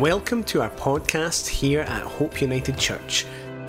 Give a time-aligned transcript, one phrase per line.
[0.00, 3.26] Welcome to our podcast here at Hope United Church.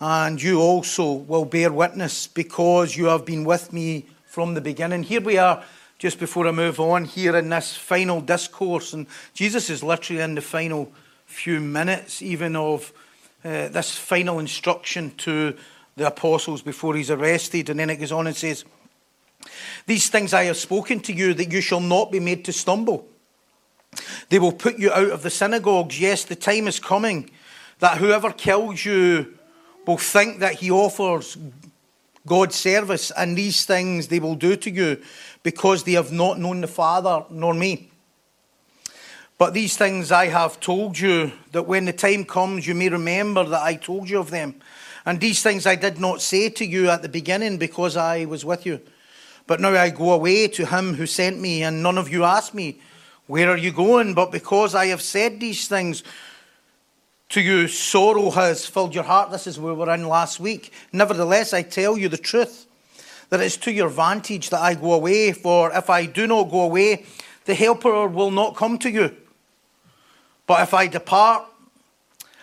[0.00, 5.02] and you also will bear witness, because you have been with me from the beginning.
[5.02, 5.62] Here we are,
[5.98, 10.34] just before I move on, here in this final discourse, and Jesus is literally in
[10.34, 10.92] the final
[11.26, 12.92] few minutes, even of
[13.44, 15.56] uh, this final instruction to
[15.96, 17.70] the apostles before he's arrested.
[17.70, 18.64] And then it goes on and says,
[19.86, 23.06] These things I have spoken to you, that you shall not be made to stumble.
[24.28, 26.00] They will put you out of the synagogues.
[26.00, 27.30] Yes, the time is coming
[27.80, 29.38] that whoever kills you
[29.86, 31.36] will think that he offers
[32.26, 35.02] God's service, and these things they will do to you
[35.42, 37.90] because they have not known the Father nor me.
[39.38, 43.42] But these things I have told you, that when the time comes you may remember
[43.44, 44.56] that I told you of them.
[45.06, 48.44] And these things I did not say to you at the beginning because I was
[48.44, 48.82] with you.
[49.46, 52.52] But now I go away to him who sent me, and none of you ask
[52.52, 52.80] me,
[53.30, 54.14] Where are you going?
[54.14, 56.02] But because I have said these things
[57.28, 59.30] to you, sorrow has filled your heart.
[59.30, 60.72] This is where we were in last week.
[60.92, 62.66] Nevertheless, I tell you the truth,
[63.28, 65.30] that it's to your advantage that I go away.
[65.30, 67.06] For if I do not go away,
[67.44, 69.14] the Helper will not come to you.
[70.48, 71.44] But if I depart,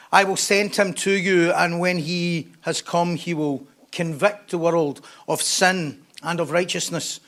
[0.10, 4.58] I will send him to you, and when he has come, he will convict the
[4.58, 7.20] world of sin and of righteousness,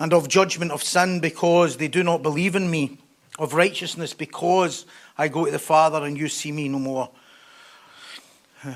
[0.00, 2.96] and of judgment of sin because they do not believe in me,
[3.38, 7.10] of righteousness because I go to the Father and you see me no more,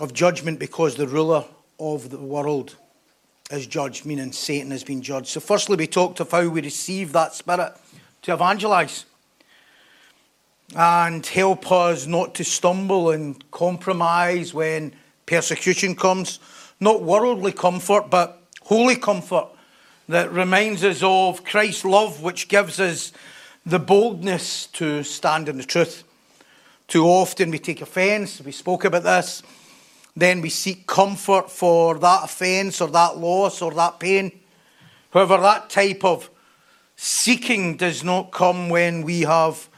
[0.00, 1.44] of judgment because the ruler
[1.78, 2.74] of the world
[3.52, 5.28] is judged, meaning Satan has been judged.
[5.28, 7.72] So, firstly, we talked of how we receive that spirit
[8.22, 9.04] to evangelize
[10.74, 14.92] and help us not to stumble and compromise when
[15.26, 16.40] persecution comes.
[16.80, 19.53] Not worldly comfort, but holy comfort
[20.08, 23.12] that reminds us of Christ's love, which gives us
[23.64, 26.04] the boldness to stand in the truth.
[26.88, 29.42] Too often we take offence, we spoke about this,
[30.14, 34.30] then we seek comfort for that offence or that loss or that pain.
[35.10, 36.28] However, that type of
[36.96, 39.68] seeking does not come when we have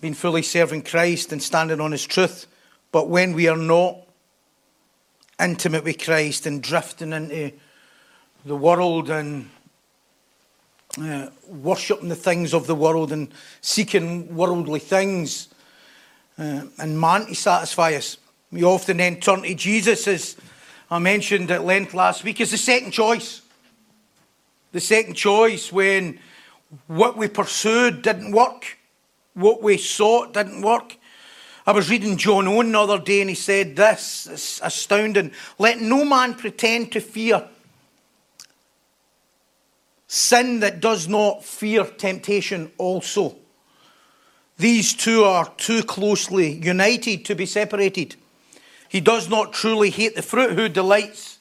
[0.00, 2.46] been fully serving Christ and standing on His truth.
[2.90, 3.96] But when we are not
[5.40, 7.52] intimate with Christ and drifting into
[8.44, 9.48] the world and
[11.00, 15.48] uh, worshipping the things of the world and seeking worldly things
[16.38, 18.16] uh, and man to satisfy us,
[18.50, 20.36] we often then turn to Jesus, as
[20.90, 23.42] I mentioned at length last week, as the second choice.
[24.72, 26.18] The second choice when
[26.86, 28.78] what we pursued didn't work
[29.34, 30.96] what we sought didn't work.
[31.66, 35.32] I was reading John Owen the other day and he said this, it's astounding.
[35.58, 37.48] Let no man pretend to fear
[40.12, 43.34] sin that does not fear temptation also.
[44.58, 48.16] These two are too closely united to be separated.
[48.90, 51.38] He does not truly hate the fruit who delights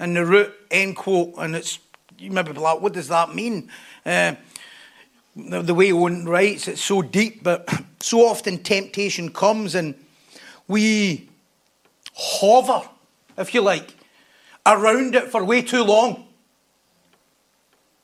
[0.00, 1.34] in the root, end quote.
[1.38, 1.78] And it's,
[2.18, 3.70] you may be like, what does that mean?
[4.04, 4.34] Uh,
[5.36, 7.68] the way Owen writes, it's so deep, but
[8.00, 9.94] so often temptation comes and
[10.66, 11.28] we
[12.14, 12.82] hover,
[13.38, 13.94] if you like,
[14.66, 16.26] around it for way too long.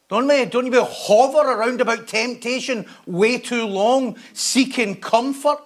[0.08, 0.44] Don't we?
[0.46, 5.58] Don't you hover around about temptation way too long, seeking comfort,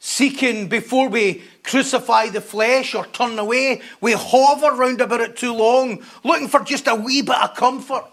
[0.00, 3.80] seeking before we crucify the flesh or turn away.
[4.00, 8.04] We hover around about it too long, looking for just a wee bit of comfort,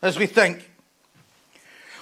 [0.00, 0.70] as we think.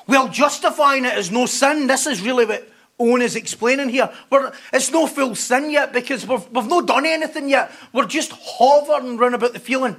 [0.06, 2.68] Well, justifying it as no sin, this is really what
[3.00, 4.08] Owen is explaining here.
[4.30, 7.72] But it's no full sin yet because we've, we've not done anything yet.
[7.92, 9.96] We're just hovering round about the feeling.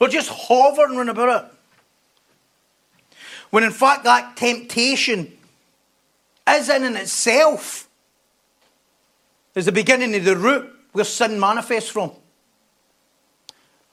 [0.00, 1.52] We're just hovering about it.
[3.50, 5.30] When in fact that temptation
[6.48, 7.88] is in and itself
[9.54, 12.12] is the beginning of the root where sin manifests from.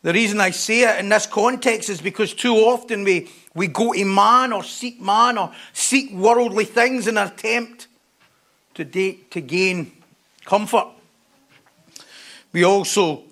[0.04, 3.94] The reason I say it in this context is because too often we, we go
[3.94, 7.88] to man or seek man or seek worldly things in an attempt
[8.76, 9.92] to, date, to gain
[10.46, 10.88] comfort.
[12.54, 13.24] We also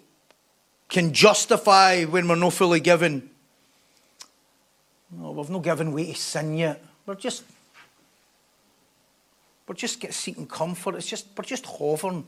[0.89, 3.29] can justify when we're not fully given.
[5.11, 6.83] No, we've not given way to sin yet.
[7.05, 7.43] We're just
[9.67, 10.95] we're just get seeking comfort.
[10.95, 12.25] It's just we're just hovering.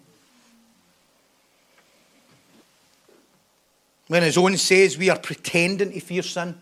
[4.07, 6.60] When his own says we are pretending to fear sin.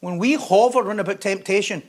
[0.00, 1.82] When we hover on about temptation,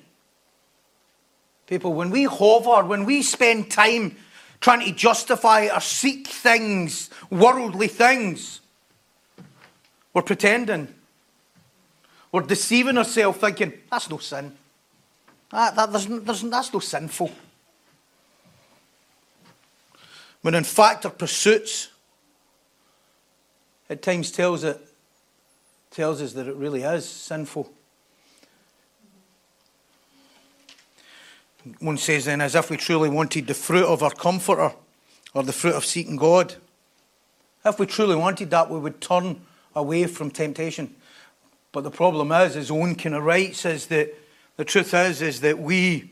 [1.67, 4.15] people, when we hover, when we spend time
[4.61, 8.61] trying to justify or seek things, worldly things,
[10.15, 10.88] we're pretending.
[12.31, 14.56] We're deceiving ourselves, thinking, that's no sin.
[15.51, 17.31] That, that, there's, there's, that's no sinful.
[20.41, 21.89] When in fact our pursuits
[23.89, 24.79] at times tells, it,
[25.91, 27.69] tells us that it really is sinful.
[31.81, 34.71] Owen says then, as if we truly wanted the fruit of our comforter
[35.33, 36.56] or the fruit of seeking God.
[37.65, 39.41] If we truly wanted that, we would turn
[39.75, 40.95] away from temptation.
[41.72, 44.16] But the problem is, as Owen kind of writes, is that
[44.57, 46.10] the truth is, is that we,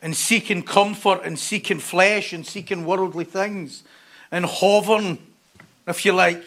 [0.00, 3.82] in seeking comfort and seeking flesh and seeking worldly things
[4.30, 5.18] and hovering,
[5.88, 6.42] if you like,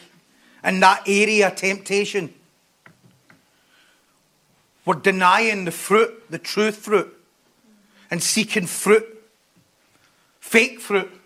[0.64, 2.34] in that area, of temptation,
[4.86, 7.14] we're denying the fruit, the true fruit,
[8.10, 9.06] and seeking fruit,
[10.40, 11.19] fake fruit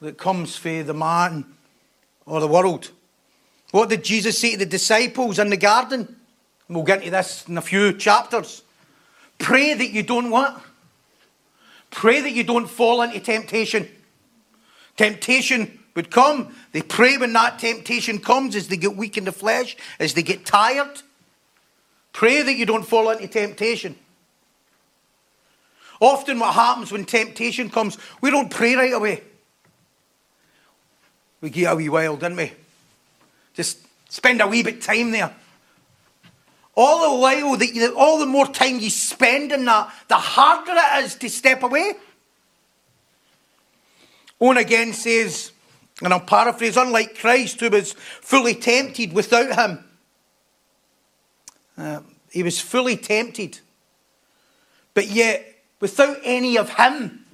[0.00, 1.44] that comes from the man
[2.26, 2.90] or the world.
[3.70, 6.16] What did Jesus say to the disciples in the garden?
[6.68, 8.62] We'll get into this in a few chapters.
[9.38, 10.60] Pray that you don't what?
[11.90, 13.88] Pray that you don't fall into temptation.
[14.96, 16.54] Temptation would come.
[16.72, 20.22] They pray when that temptation comes as they get weak in the flesh, as they
[20.22, 21.02] get tired.
[22.12, 23.96] Pray that you don't fall into temptation.
[26.00, 29.22] Often, what happens when temptation comes, we don't pray right away.
[31.40, 32.52] We get a wee while, didn't we?
[33.54, 35.34] Just spend a wee bit time there.
[36.74, 40.74] All the while, that you, all the more time you spend in that, the harder
[40.74, 41.94] it is to step away.
[44.40, 45.52] Owen again says,
[46.02, 49.84] and I'll paraphrase, unlike Christ, who was fully tempted without him,
[51.76, 52.00] uh,
[52.30, 53.58] he was fully tempted,
[54.94, 55.44] but yet
[55.80, 57.24] without any of him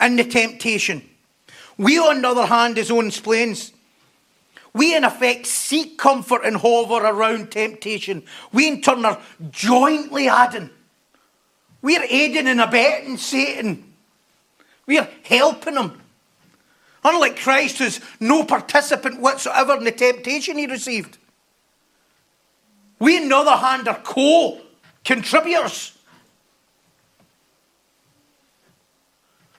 [0.00, 1.08] in the temptation.
[1.78, 3.72] We, on the other hand, as Owen explains,
[4.74, 8.24] we in effect seek comfort and hover around temptation.
[8.52, 9.20] We in turn are
[9.50, 10.70] jointly adding.
[11.80, 13.94] We're aiding and abetting Satan.
[14.86, 16.00] We're helping him.
[17.04, 21.16] Unlike Christ, who's no participant whatsoever in the temptation he received.
[22.98, 24.60] We, on the other hand, are co
[25.04, 25.96] contributors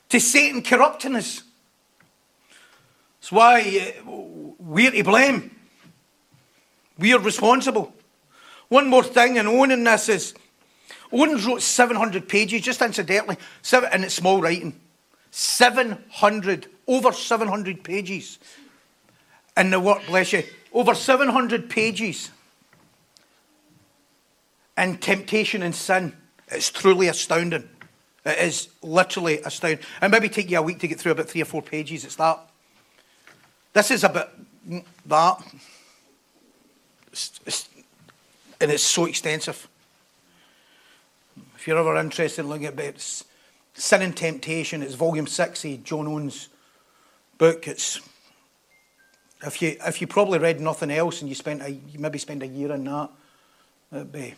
[0.10, 1.44] to Satan corrupting us.
[3.19, 4.12] That's why uh,
[4.60, 5.56] we're to blame.
[6.98, 7.94] We're responsible.
[8.68, 10.33] One more thing, and owning this is
[11.12, 14.80] Owen wrote 700 pages, just incidentally, seven, and it's small writing.
[15.32, 18.39] 700, over 700 pages
[19.58, 20.44] in the work, bless you.
[20.72, 22.32] Over 700 pages
[24.77, 26.15] and temptation and sin.
[26.48, 27.67] It's truly astounding.
[28.25, 29.86] It is literally astounding.
[30.01, 32.05] And maybe take you a week to get through about three or four pages.
[32.05, 32.49] It's that.
[33.79, 34.31] This is about
[35.05, 35.41] that.
[37.13, 37.69] It's, it's,
[38.59, 39.69] and it's so extensive.
[41.55, 43.24] If you're ever interested in looking at it,
[43.74, 46.50] Sin and Temptation, it's volume 60, John Owen's
[47.38, 47.69] book.
[47.69, 48.01] It's
[49.45, 52.43] if you if you probably read nothing else and you spent a, you maybe spend
[52.43, 53.09] a year in that,
[53.93, 54.36] it'd be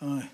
[0.00, 0.30] Aye.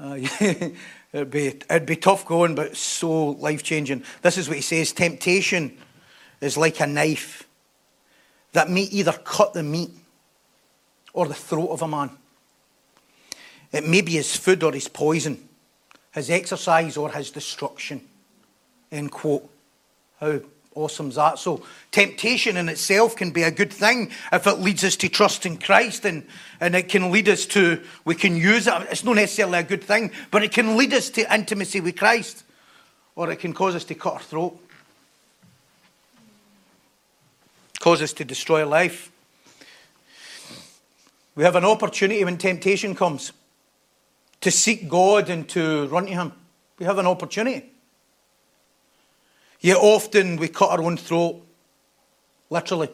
[1.12, 4.02] it'd, be, it'd be tough going, but so life changing.
[4.22, 5.76] This is what he says Temptation
[6.40, 7.46] is like a knife
[8.52, 9.90] that may either cut the meat
[11.12, 12.10] or the throat of a man.
[13.72, 15.48] It may be his food or his poison,
[16.12, 18.00] his exercise or his destruction.
[18.90, 19.48] End quote.
[20.20, 20.40] How
[20.78, 21.40] Awesome is that.
[21.40, 25.44] So, temptation in itself can be a good thing if it leads us to trust
[25.44, 26.24] in Christ and,
[26.60, 28.74] and it can lead us to, we can use it.
[28.88, 32.44] It's not necessarily a good thing, but it can lead us to intimacy with Christ
[33.16, 34.56] or it can cause us to cut our throat,
[37.80, 39.10] cause us to destroy life.
[41.34, 43.32] We have an opportunity when temptation comes
[44.40, 46.32] to seek God and to run to Him.
[46.78, 47.70] We have an opportunity.
[49.60, 51.44] Yet often we cut our own throat,
[52.50, 52.90] literally,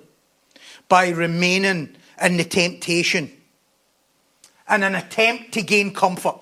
[0.89, 3.31] by remaining in the temptation
[4.71, 6.37] in an attempt to gain comfort.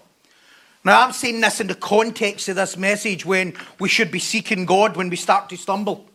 [0.84, 4.66] Now, I'm saying this in the context of this message when we should be seeking
[4.66, 6.08] God when we start to stumble.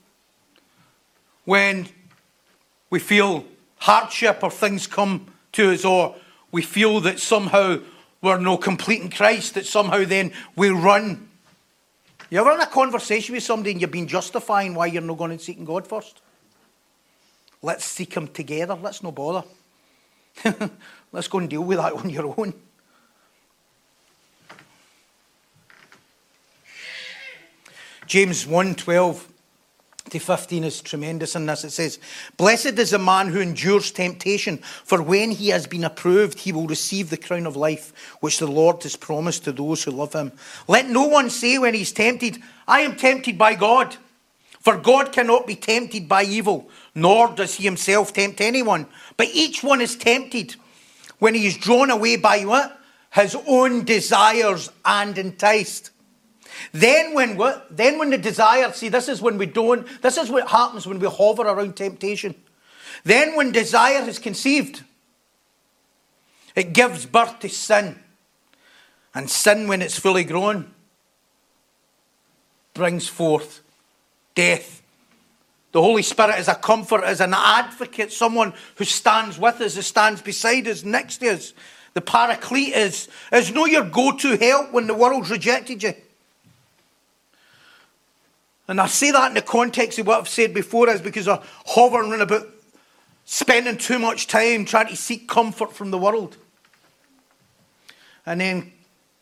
[1.46, 1.88] When
[2.90, 3.46] we feel
[3.78, 6.16] hardship or things come to us, or
[6.52, 7.80] we feel that somehow
[8.22, 11.30] we're no complete in Christ, that somehow then we run.
[12.30, 15.32] You ever in a conversation with somebody and you've been justifying why you're not going
[15.32, 16.22] and seeking God first?
[17.62, 18.76] Let's seek Him together.
[18.76, 19.48] Let's no bother.
[21.12, 22.54] Let's go and deal with that on your own.
[28.06, 29.28] James 1 12
[30.12, 31.64] to 15 is tremendous in this.
[31.64, 32.00] It says,
[32.38, 36.68] Blessed is the man who endures temptation, for when he has been approved, he will
[36.68, 40.32] receive the crown of life which the Lord has promised to those who love him.
[40.68, 43.96] Let no one say when he's tempted, I am tempted by God.
[44.60, 48.88] For God cannot be tempted by evil, nor does he himself tempt anyone.
[49.16, 50.56] But each one is tempted
[51.20, 52.78] when he is drawn away by what?
[53.14, 55.92] His own desires and enticed.
[56.72, 57.76] Then when what?
[57.76, 61.00] Then when the desire, see, this is when we don't, this is what happens when
[61.00, 62.36] we hover around temptation.
[63.04, 64.84] Then when desire is conceived,
[66.56, 68.00] it gives birth to sin.
[69.14, 70.74] And sin, when it's fully grown,
[72.74, 73.62] brings forth
[74.36, 74.82] death.
[75.72, 79.82] The Holy Spirit is a comfort, is an advocate, someone who stands with us, who
[79.82, 81.54] stands beside us, next to us.
[81.94, 85.94] The paraclete is, is no your go to help when the world's rejected you.
[88.68, 91.40] And I say that in the context of what I've said before, is because I'm
[91.66, 92.48] hovering about
[93.24, 96.38] spending too much time trying to seek comfort from the world.
[98.26, 98.74] And then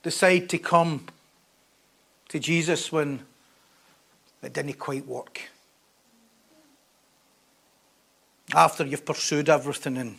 [0.02, 1.06] decide to come
[2.30, 3.20] to Jesus when
[4.42, 5.42] it didn't quite work.
[8.54, 10.18] After you've pursued everything and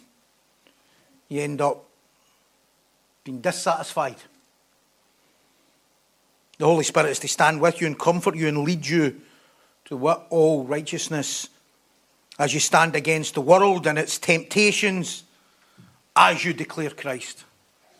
[1.28, 1.85] you end up
[3.25, 4.16] being dissatisfied.
[6.58, 9.20] The Holy Spirit is to stand with you and comfort you and lead you
[9.86, 11.48] to what all righteousness
[12.38, 15.25] as you stand against the world and its temptations
[16.14, 17.44] as you declare Christ.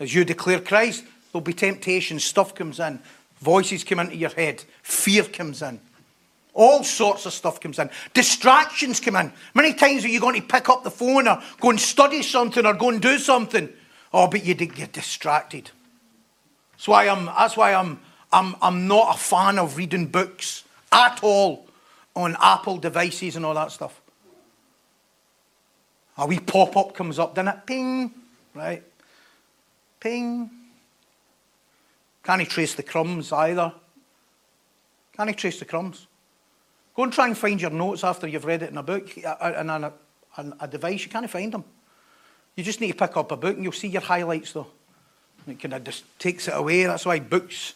[0.01, 2.99] As you declare Christ, there'll be temptations, stuff comes in,
[3.41, 5.81] voices come into your head, fear comes in.
[6.55, 7.91] All sorts of stuff comes in.
[8.15, 9.31] Distractions come in.
[9.55, 12.65] Many times are you going to pick up the phone or go and study something
[12.65, 13.69] or go and do something.
[14.13, 15.71] Oh, but you get distracted.
[16.73, 18.01] That's why I'm, that's why I'm
[18.37, 21.67] I'm, I'm not a fan of reading books at all
[22.15, 23.99] on Apple devices and all that stuff.
[26.19, 27.67] A wee pop up comes up, doesn't it?
[27.67, 28.13] Ping,
[28.53, 28.83] right?
[30.01, 30.51] Ping.
[32.23, 33.73] Can't he trace the crumbs either?
[35.17, 36.07] Can't he trace the crumbs?
[36.95, 39.29] Go and try and find your notes after you've read it in a book uh,
[39.29, 39.93] uh, and a,
[40.37, 41.05] a, a device.
[41.05, 41.65] You can't find them.
[42.55, 44.67] You just need to pick up a book and you'll see your highlights though.
[45.49, 46.85] It kind of just takes it away.
[46.85, 47.73] That's why books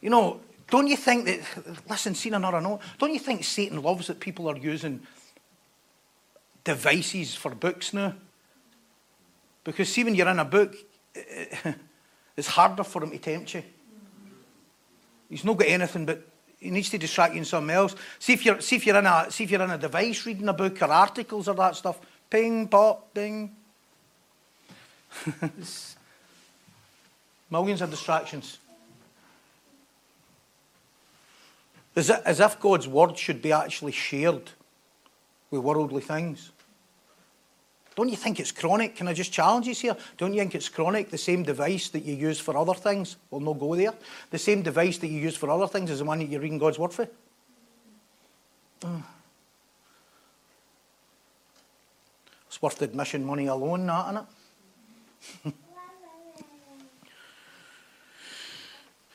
[0.00, 0.40] you know,
[0.70, 1.40] don't you think that,
[1.88, 5.00] listen, seen another note, don't you think Satan loves that people are using
[6.64, 8.14] devices for books now?
[9.64, 10.74] Because see, when you're in a book,
[12.36, 13.62] it's harder for him to tempt you.
[15.28, 16.26] He's not got anything but
[16.58, 17.94] he needs to distract you in something else.
[18.18, 20.48] See if you're see if you're in a see if you're in a device reading
[20.48, 22.00] a book or articles or that stuff.
[22.30, 23.54] Ping, pop, ding.
[27.50, 28.58] Millions of distractions.
[31.98, 34.50] As, as if God's word should be actually shared
[35.50, 36.52] with worldly things.
[37.96, 38.94] Don't you think it's chronic?
[38.94, 39.96] Can I just challenge you here?
[40.16, 41.10] Don't you think it's chronic?
[41.10, 43.94] The same device that you use for other things will not go there.
[44.30, 46.58] The same device that you use for other things is the one that you're reading
[46.58, 47.08] God's word for.
[48.82, 49.02] Mm.
[52.46, 55.54] It's worth the admission money alone, not in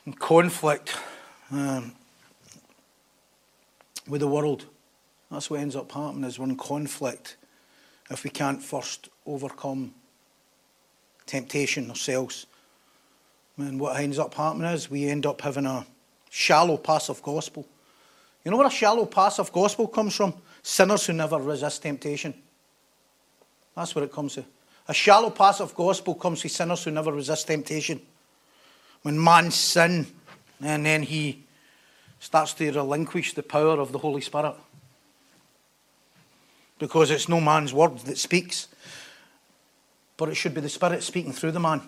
[0.10, 0.20] it.
[0.20, 0.96] conflict.
[1.50, 1.96] Um,
[4.08, 4.66] with the world.
[5.32, 7.38] That's what ends up happening is in conflict
[8.10, 9.94] if we can't first overcome
[11.26, 12.46] temptation ourselves.
[13.58, 15.86] And what ends up happening is we end up having a
[16.30, 17.66] shallow passive gospel.
[18.44, 20.34] You know where a shallow passive gospel comes from?
[20.62, 22.34] Sinners who never resist temptation.
[23.76, 24.46] That's where it comes to.
[24.88, 28.02] A shallow passive gospel comes from sinners who never resist temptation.
[29.02, 30.08] When man sin
[30.62, 31.43] and then he
[32.24, 34.56] starts to relinquish the power of the Holy Spirit.
[36.80, 38.70] Because it's no man's word that speaks,
[40.16, 41.82] but it should be the Spirit speaking through the man.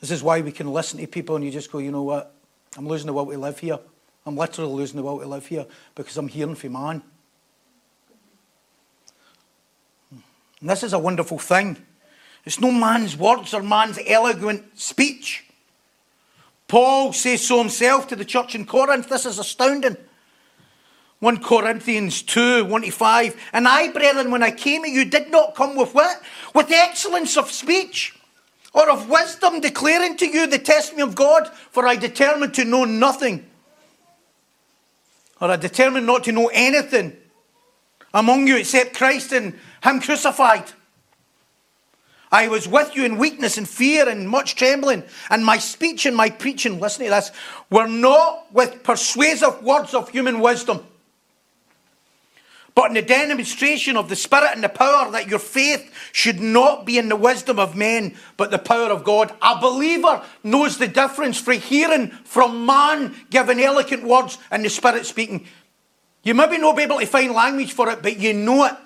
[0.00, 2.34] This is why we can listen to people and you just go, you know what?
[2.76, 3.78] I'm losing the will to live here.
[4.26, 7.02] I'm literally losing the will to live here because I'm hearing from man.
[10.60, 11.78] And this is a wonderful thing.
[12.44, 15.46] It's no man's words or man's eloquent speech.
[16.72, 19.10] Paul says so himself to the church in Corinth.
[19.10, 19.94] This is astounding.
[21.18, 23.50] 1 Corinthians 2, 1 to 5.
[23.52, 26.22] And I, brethren, when I came to you, did not come with what?
[26.54, 28.18] With excellence of speech
[28.72, 32.86] or of wisdom, declaring to you the testimony of God, for I determined to know
[32.86, 33.44] nothing.
[35.42, 37.14] Or I determined not to know anything
[38.14, 40.72] among you except Christ and Him crucified.
[42.32, 46.16] I was with you in weakness and fear and much trembling, and my speech and
[46.16, 47.30] my preaching, listen to this,
[47.70, 50.82] were not with persuasive words of human wisdom,
[52.74, 56.86] but in the demonstration of the Spirit and the power that your faith should not
[56.86, 59.30] be in the wisdom of men, but the power of God.
[59.42, 65.04] A believer knows the difference for hearing from man giving eloquent words and the Spirit
[65.04, 65.46] speaking.
[66.22, 68.76] You maybe not be able to find language for it, but you know it.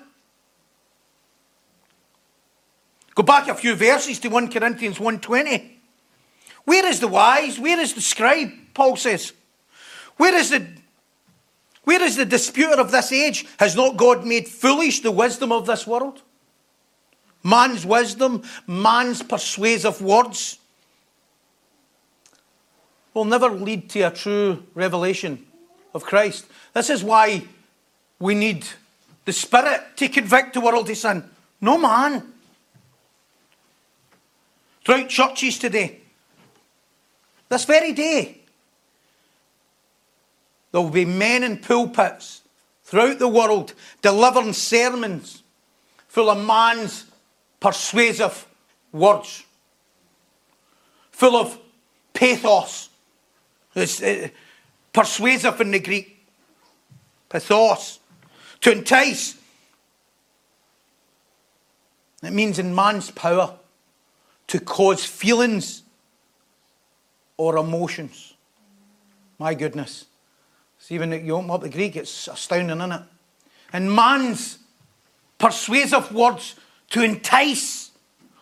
[3.17, 5.71] Go back a few verses to 1 Corinthians 1.20.
[6.65, 7.57] Where is the wise?
[7.57, 8.51] Where is the scribe?
[8.75, 9.33] Paul says.
[10.17, 10.67] Where is the
[11.83, 13.47] where is the disputer of this age?
[13.57, 16.21] Has not God made foolish the wisdom of this world?
[17.43, 20.59] Man's wisdom, man's persuasive words
[23.15, 25.43] will never lead to a true revelation
[25.95, 26.45] of Christ.
[26.75, 27.45] This is why
[28.19, 28.67] we need
[29.25, 31.27] the Spirit to convict the world of sin.
[31.59, 32.33] No man.
[34.87, 35.99] Throughout churches today,
[37.49, 38.39] this very day,
[40.71, 42.41] there will be men in pulpits
[42.85, 45.43] throughout the world delivering sermons
[46.07, 47.03] full of man's
[47.59, 48.47] persuasive
[48.93, 49.43] words,
[51.11, 51.59] full of
[52.13, 52.87] pathos.
[53.75, 54.29] It's uh,
[54.93, 56.25] persuasive in the Greek.
[57.27, 57.99] Pathos.
[58.61, 59.35] To entice.
[62.23, 63.53] It means in man's power
[64.47, 65.83] to cause feelings
[67.37, 68.33] or emotions.
[69.39, 70.05] My goodness.
[70.79, 73.01] See, when you open up the Greek, it's astounding, isn't it?
[73.73, 74.59] And man's
[75.37, 76.55] persuasive words
[76.91, 77.91] to entice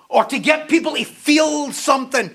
[0.07, 2.29] or to get people to feel something.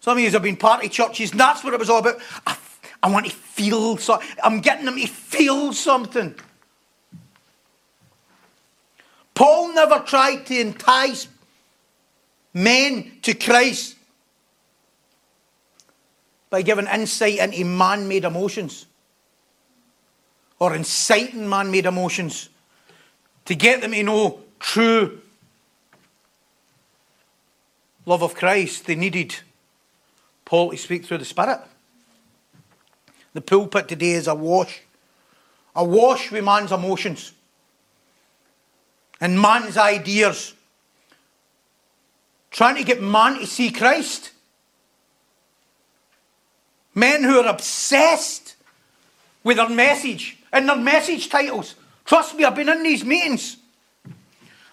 [0.00, 2.16] Some of you have been party churches, and that's what it was all about.
[2.46, 2.56] I,
[3.02, 4.28] I want to feel something.
[4.42, 6.34] I'm getting them to feel something.
[9.34, 11.28] Paul never tried to entice
[12.52, 13.96] men to Christ
[16.50, 18.86] by giving insight into man made emotions
[20.58, 22.48] or inciting man made emotions
[23.44, 25.20] to get them to know true
[28.06, 28.86] love of Christ.
[28.86, 29.36] They needed
[30.44, 31.60] Paul to speak through the Spirit.
[33.34, 34.80] The pulpit today is awash,
[35.76, 37.32] awash with man's emotions
[39.20, 40.54] and man's ideas,
[42.50, 44.32] trying to get man to see Christ.
[46.94, 48.56] Men who are obsessed
[49.44, 51.74] with their message and their message titles.
[52.04, 53.58] Trust me, I've been in these meetings.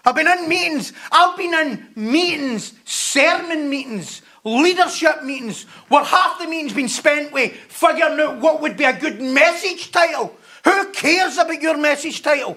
[0.04, 0.92] I've been in meetings.
[1.10, 7.52] I've been in meetings, sermon meetings, leadership meetings, where half the meeting's been spent with
[7.52, 10.36] figuring out what would be a good message title.
[10.64, 12.56] Who cares about your message title?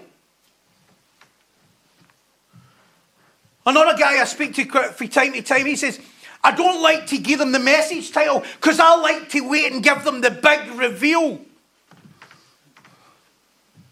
[3.69, 5.99] Another guy I speak to from time to time, he says,
[6.43, 9.84] I don't like to give them the message title because I like to wait and
[9.84, 11.39] give them the big reveal.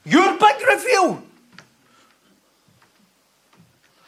[0.03, 1.23] Your big reveal.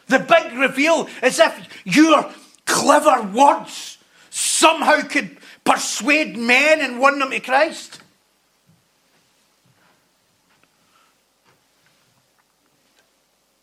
[0.08, 2.27] The big reveal is if your
[2.65, 3.99] clever words
[4.32, 8.01] somehow could persuade men and win them to Christ.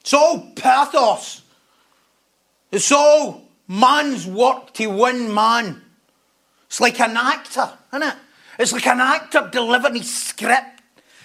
[0.02, 1.42] It's all pathos.
[2.76, 5.80] It's all man's work to win man.
[6.66, 8.14] It's like an actor, isn't it?
[8.58, 10.82] It's like an actor delivering his script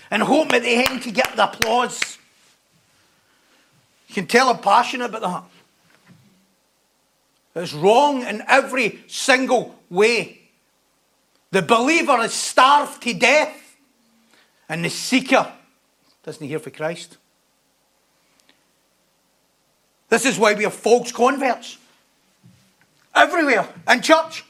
[0.09, 2.17] and hoping at the end to get the applause.
[4.07, 5.51] You can tell I'm passionate about
[7.53, 7.61] that.
[7.63, 10.39] It's wrong in every single way.
[11.51, 13.75] The believer is starved to death,
[14.69, 15.51] and the seeker
[16.23, 17.17] doesn't hear for Christ.
[20.11, 21.77] This is why we have false converts.
[23.15, 23.65] Everywhere.
[23.89, 24.43] In church.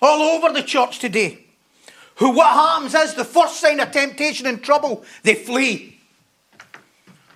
[0.00, 1.44] All over the church today.
[2.16, 5.98] Who what happens is the first sign of temptation and trouble, they flee.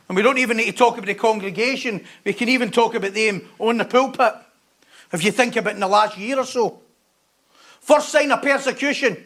[0.08, 2.02] And we don't even need to talk about the congregation.
[2.24, 4.34] We can even talk about them on the pulpit.
[5.12, 6.80] If you think about in the last year or so.
[7.80, 9.22] First sign of persecution,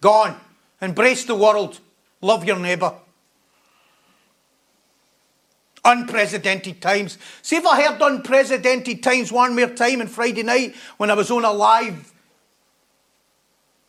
[0.00, 0.38] gone.
[0.80, 1.80] Embrace the world.
[2.20, 2.94] Love your neighbour.
[5.84, 7.18] Unprecedented times.
[7.42, 11.30] See if I heard unprecedented times one more time on Friday night when I was
[11.30, 12.12] on a live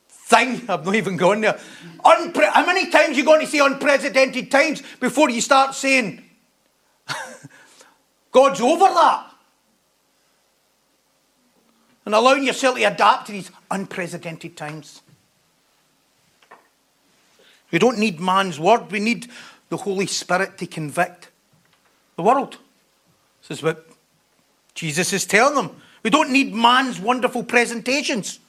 [0.10, 0.62] thing.
[0.70, 1.60] I've not even gone there.
[2.04, 6.24] Unpre- How many times are you going to say unprecedented times before you start saying
[8.32, 9.32] God's over that?
[12.06, 15.02] And allowing yourself to adapt to these unprecedented times.
[17.72, 19.28] We don't need man's word, we need
[19.70, 21.25] the Holy Spirit to convict
[22.16, 22.58] the world.
[23.42, 23.88] This is what
[24.74, 25.82] Jesus is telling them.
[26.04, 28.40] We don't need man's wonderful presentations.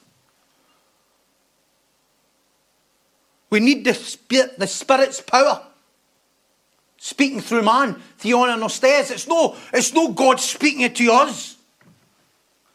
[3.49, 5.63] We need the, Spirit, the Spirit's power
[6.97, 8.01] speaking through man.
[8.19, 9.11] Theopneustos.
[9.11, 11.55] It's no, it's no God speaking it to us.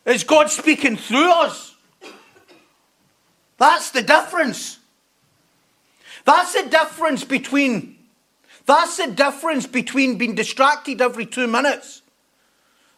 [0.06, 1.74] It's God speaking through us.
[3.58, 4.78] That's the difference.
[6.24, 7.98] That's the difference between
[8.66, 12.02] that's the difference between being distracted every two minutes.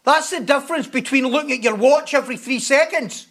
[0.03, 3.27] That's the difference between looking at your watch every three seconds.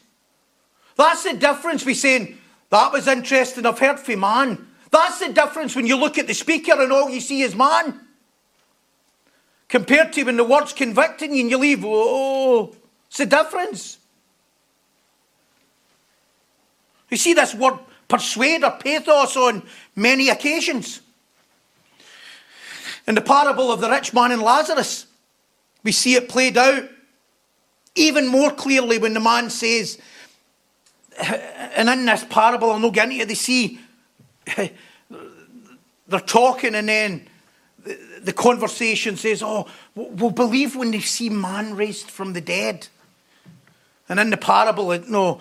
[0.97, 2.39] That's the difference between saying,
[2.71, 4.67] that was interesting, I've heard from man.
[4.91, 8.01] That's the difference when you look at the speaker and all you see is man.
[9.69, 12.75] Compared to when the word's convicting you and you leave, oh,
[13.09, 13.99] it's the difference.
[17.11, 19.63] You see this word persuade or pathos on
[19.95, 21.01] many occasions.
[23.07, 25.07] In the parable of the rich man and Lazarus,
[25.83, 26.85] we see it played out
[27.95, 29.99] even more clearly when the man says,
[31.19, 33.79] and in this parable, I'll not get into they see
[34.57, 37.29] they're talking and then
[38.23, 42.89] the conversation says, Oh, we'll believe when they see man raised from the dead.
[44.09, 45.41] And in the parable, it, no,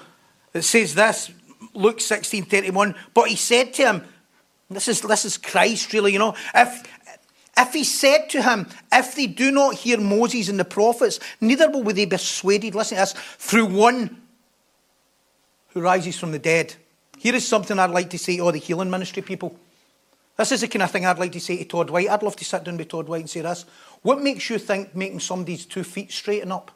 [0.54, 1.32] it says this,
[1.74, 4.04] Luke 16 31, but he said to him,
[4.70, 6.36] this is, this is Christ, really, you know.
[6.54, 6.84] If,
[7.58, 11.70] if he said to him, If they do not hear Moses and the prophets, neither
[11.70, 14.22] will they be persuaded, listen to this, through one
[15.70, 16.76] who rises from the dead.
[17.18, 19.56] Here is something I'd like to say to all the healing ministry people.
[20.36, 22.10] This is the kind of thing I'd like to say to Todd White.
[22.10, 23.66] I'd love to sit down with Todd White and say this.
[24.02, 26.72] What makes you think making somebody's two feet straighten up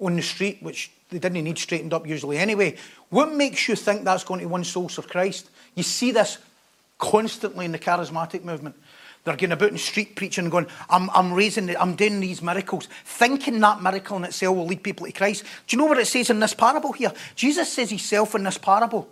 [0.00, 2.76] on the street, which they didn't need straightened up usually anyway,
[3.10, 5.48] what makes you think that's going to win souls for Christ?
[5.76, 6.38] You see this
[6.98, 8.76] constantly in the charismatic movement.
[9.24, 12.88] They're going about in street preaching and going, I'm, I'm raising, I'm doing these miracles,
[13.04, 15.44] thinking that miracle in itself will lead people to Christ.
[15.66, 17.12] Do you know what it says in this parable here?
[17.34, 19.08] Jesus says himself in this parable,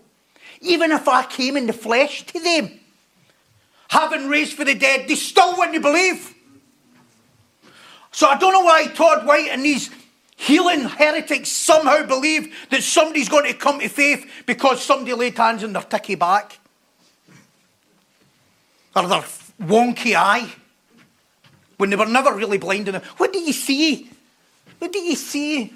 [0.60, 2.78] even if I came in the flesh to them,
[3.88, 6.34] having raised for the dead, they still wouldn't believe.
[8.10, 9.90] So I don't know why Todd White and these
[10.36, 15.64] healing heretics somehow believe that somebody's going to come to faith because somebody laid hands
[15.64, 16.58] on their ticky back.
[18.94, 19.22] Or their
[19.60, 20.52] wonky eye
[21.76, 23.04] when they were never really blind enough.
[23.18, 24.10] What do you see?
[24.78, 25.72] What do you see?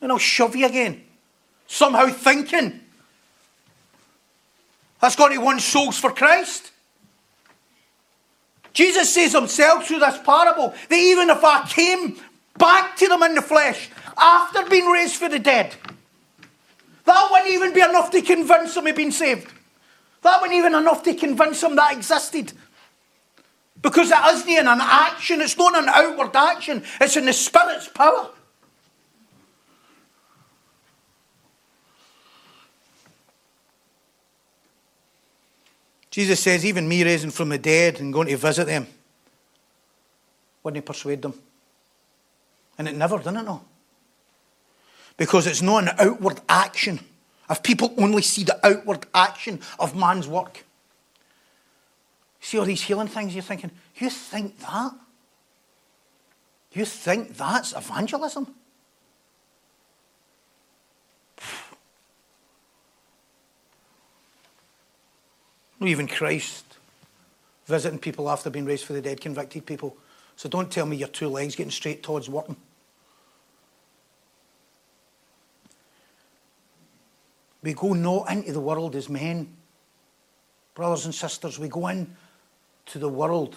[0.00, 1.02] And I'll shove you again.
[1.66, 2.80] Somehow thinking
[5.00, 6.70] That's got to win souls for Christ.
[8.72, 12.16] Jesus says himself through this parable that even if I came
[12.56, 15.74] back to them in the flesh after being raised for the dead,
[17.04, 19.52] that wouldn't even be enough to convince them he'd been saved.
[20.22, 22.52] That wouldn't even enough to convince them that existed.
[23.82, 28.30] Because it isn't an action, it's not an outward action, it's in the Spirit's power.
[36.10, 38.86] Jesus says, even me raising from the dead and going to visit them,
[40.62, 41.34] wouldn't persuade them.
[42.78, 43.44] And it never, didn't it?
[43.44, 43.62] No.
[45.16, 47.00] Because it's not an outward action.
[47.50, 50.64] If people only see the outward action of man's work,
[52.42, 54.90] See all these healing things, you're thinking, you think that?
[56.72, 58.54] You think that's evangelism?
[65.80, 66.64] No, even Christ
[67.66, 69.96] visiting people after being raised for the dead, convicted people.
[70.36, 72.54] So don't tell me your two legs getting straight towards working.
[77.64, 79.56] We go not into the world as men.
[80.74, 82.14] Brothers and sisters, we go in
[82.86, 83.56] to the world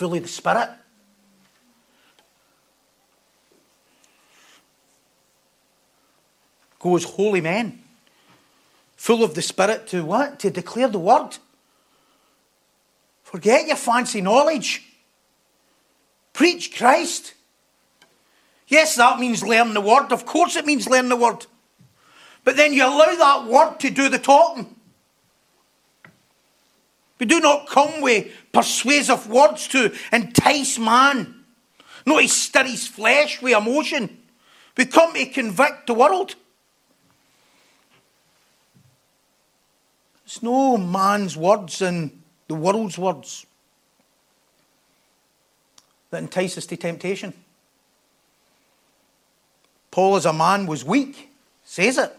[0.00, 0.70] fully the Spirit.
[6.78, 7.82] Goes holy men,
[8.96, 10.38] full of the Spirit to what?
[10.40, 11.36] To declare the Word.
[13.22, 14.82] Forget your fancy knowledge.
[16.32, 17.34] Preach Christ.
[18.66, 20.12] Yes, that means learn the word.
[20.12, 21.44] Of course, it means learn the word.
[22.44, 24.74] But then you allow that word to do the talking.
[27.20, 31.44] We do not come with persuasive words to entice man,
[32.06, 34.18] not to stir his flesh with emotion.
[34.76, 36.34] We come to convict the world.
[40.24, 43.44] It's no man's words and the world's words
[46.10, 47.34] that entice us to temptation.
[49.90, 51.28] Paul, as a man, was weak,
[51.64, 52.16] says it.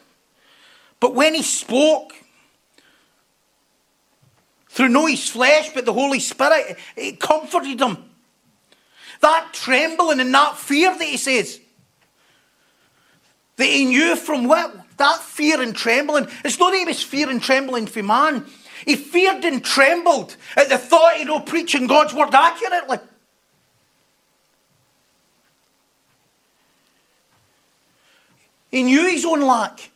[1.00, 2.14] But when he spoke,
[4.72, 7.98] through no his flesh, but the Holy Spirit, it comforted him.
[9.20, 11.60] That trembling and that fear that he says,
[13.58, 14.74] that he knew from what?
[14.96, 16.28] That fear and trembling.
[16.46, 18.46] It's not even his fear and trembling for man.
[18.86, 22.98] He feared and trembled at the thought of know, preaching God's word accurately.
[28.72, 29.91] He knew his own lack.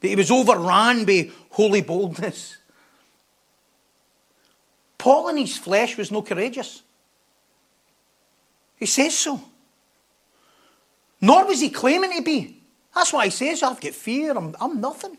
[0.00, 2.58] But he was overrun by holy boldness.
[4.96, 6.82] Paul in his flesh was no courageous.
[8.76, 9.40] He says so.
[11.20, 12.62] Nor was he claiming to be.
[12.94, 15.16] That's why he says, I've got fear, I'm, I'm nothing.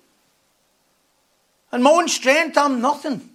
[1.72, 3.30] In my own strength, I'm nothing.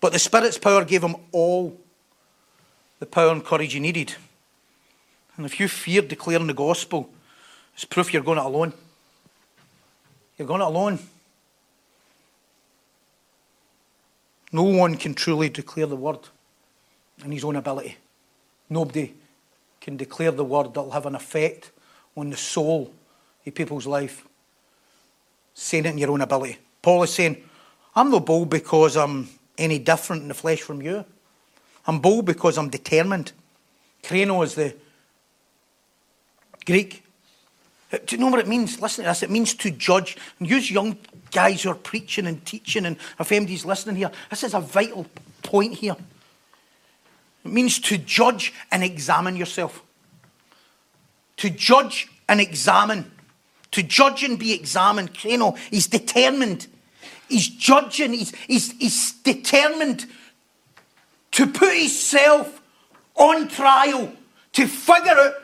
[0.00, 1.78] But the Spirit's power gave him all
[2.98, 4.14] the power and courage he needed.
[5.36, 7.10] And if you fear declaring the gospel,
[7.76, 8.72] it's proof you're going it alone.
[10.38, 10.98] You're going it alone.
[14.50, 16.20] No one can truly declare the word
[17.22, 17.98] in his own ability.
[18.70, 19.12] Nobody
[19.80, 21.70] can declare the word that will have an effect
[22.16, 22.92] on the soul
[23.46, 24.26] of people's life.
[25.52, 26.58] Saying it in your own ability.
[26.80, 27.42] Paul is saying,
[27.94, 31.04] I'm not bold because I'm any different in the flesh from you.
[31.86, 33.32] I'm bold because I'm determined.
[34.02, 34.74] Krino is the
[36.64, 37.05] Greek.
[37.90, 38.80] Do you know what it means?
[38.80, 39.22] Listen to this.
[39.22, 40.16] It means to judge.
[40.38, 40.98] And young
[41.30, 45.06] guys who are preaching and teaching, and if anybody's listening here, this is a vital
[45.42, 45.96] point here.
[47.44, 49.82] It means to judge and examine yourself.
[51.38, 53.12] To judge and examine.
[53.70, 55.14] To judge and be examined.
[55.14, 56.66] Krino, he's determined.
[57.28, 58.12] He's judging.
[58.12, 60.06] He's, he's, he's determined
[61.32, 62.62] to put himself
[63.14, 64.12] on trial,
[64.52, 65.34] to figure out,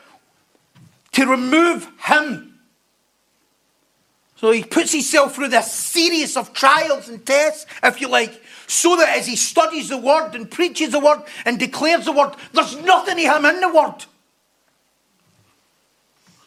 [1.13, 2.59] to remove him.
[4.37, 8.97] So he puts himself through this series of trials and tests, if you like, so
[8.97, 12.77] that as he studies the word and preaches the word and declares the word, there's
[12.79, 14.05] nothing of him in the word.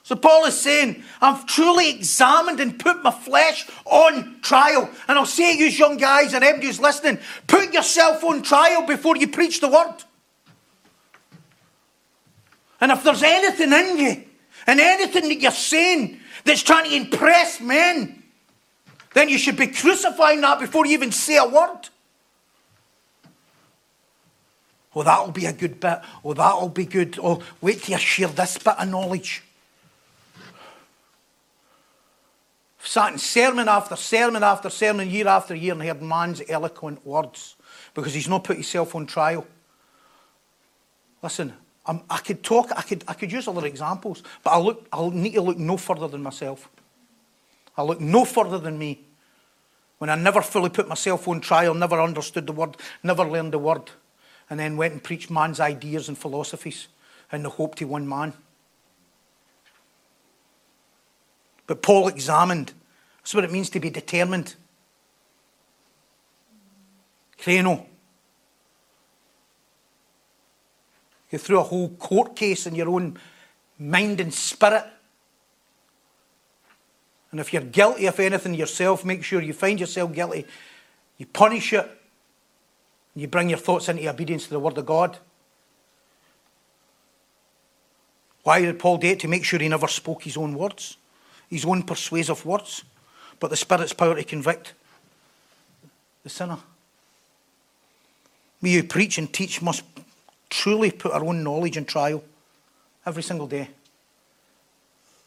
[0.03, 4.89] So Paul is saying, I've truly examined and put my flesh on trial.
[5.07, 8.85] And I'll say to you young guys and everybody who's listening, put yourself on trial
[8.85, 9.95] before you preach the word.
[12.81, 14.24] And if there's anything in you
[14.67, 18.23] and anything that you're saying that's trying to impress men,
[19.13, 21.89] then you should be crucifying that before you even say a word.
[24.95, 25.99] Oh, that'll be a good bit.
[26.23, 27.19] Oh, that'll be good.
[27.21, 29.43] Oh, wait till I share this bit of knowledge.
[32.87, 37.55] sat in sermon after sermon after sermon, year after year, and heard man's eloquent words
[37.93, 39.45] because he's not put himself on trial.
[41.21, 41.53] Listen,
[41.87, 45.11] I'm, i could talk, I could, I could use other examples, but I look, I'll
[45.11, 46.69] need to look no further than myself.
[47.77, 49.01] I look no further than me.
[49.97, 53.59] When I never fully put myself on trial, never understood the word, never learned the
[53.59, 53.91] word,
[54.49, 56.87] and then went and preached man's ideas and philosophies
[57.31, 58.33] in the hope to win man.
[61.67, 62.73] But Paul examined.
[63.19, 64.55] That's what it means to be determined.
[67.39, 67.85] Krino.
[71.31, 73.17] You threw a whole court case in your own
[73.77, 74.85] mind and spirit.
[77.31, 80.45] And if you're guilty of anything yourself, make sure you find yourself guilty.
[81.17, 81.89] You punish it.
[83.15, 85.17] You bring your thoughts into obedience to the Word of God.
[88.43, 89.19] Why did Paul do it?
[89.21, 90.97] To make sure he never spoke his own words
[91.49, 92.83] his own persuasive words,
[93.39, 94.73] but the Spirit's power to convict
[96.23, 96.57] the sinner.
[98.61, 99.83] We who preach and teach must
[100.55, 102.23] truly put our own knowledge in trial
[103.05, 103.67] every single day.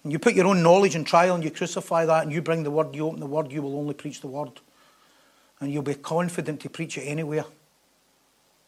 [0.03, 2.71] You put your own knowledge in trial and you crucify that and you bring the
[2.71, 4.53] word, you open the word, you will only preach the word.
[5.61, 7.45] And you'll be confident to preach it anywhere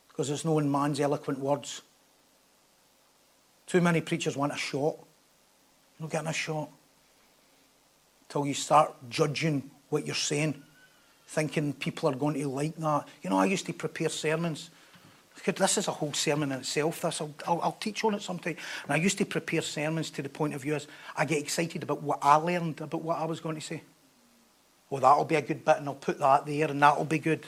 [0.09, 1.81] because there's no man's eloquent words.
[3.66, 4.96] Too many preachers want a shot.
[5.99, 6.68] You're not getting a shot
[8.29, 10.62] till you start judging what you're saying,
[11.27, 13.09] thinking people are going to like that.
[13.23, 14.68] You know, I used to prepare sermons
[15.44, 17.00] This is a whole sermon in itself.
[17.00, 18.57] This I'll, I'll, I'll teach on it sometime.
[18.85, 21.83] And I used to prepare sermons to the point of view as I get excited
[21.83, 23.83] about what I learned, about what I was going to say.
[24.90, 27.46] Well, that'll be a good bit, and I'll put that there, and that'll be good.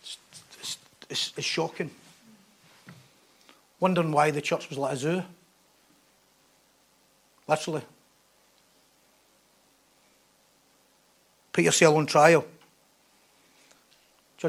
[0.00, 0.18] It's,
[0.60, 0.78] it's,
[1.08, 1.90] it's, it's shocking.
[3.80, 5.22] Wondering why the church was like a zoo.
[7.46, 7.82] Literally.
[11.52, 12.44] Put yourself on trial.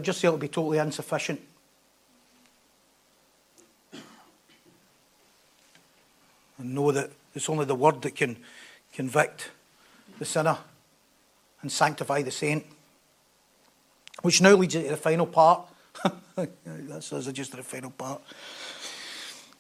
[0.02, 1.42] Judge it'll be totally insufficient.
[6.58, 8.38] And know that it's only the word that can
[8.94, 9.52] convict
[10.20, 10.58] the sinner
[11.62, 12.66] and sanctify the saint.
[14.22, 15.68] Which now leads you to the final part.
[16.36, 18.22] That's just the final part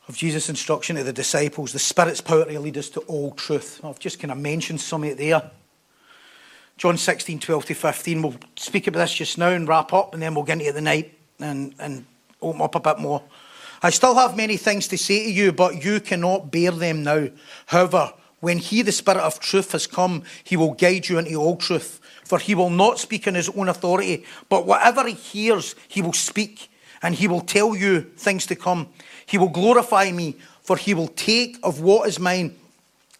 [0.08, 1.74] of Jesus' instruction to the disciples.
[1.74, 3.82] The Spirit's power to lead us to all truth.
[3.84, 5.52] I've just kind of mentioned some of it there.
[6.78, 8.22] John 16, 12 to 15.
[8.22, 10.82] We'll speak about this just now and wrap up, and then we'll get into the
[10.82, 12.06] night and, and
[12.42, 13.24] open up a bit more.
[13.82, 17.30] I still have many things to say to you, but you cannot bear them now.
[17.68, 18.12] However,
[18.42, 22.02] when He, the Spirit of truth, has come, He will guide you into all truth.
[22.26, 26.14] For He will not speak in His own authority, but whatever He hears, He will
[26.14, 26.70] speak,
[27.02, 28.90] and He will tell you things to come.
[29.26, 32.54] He will glorify me, for He will take of what is mine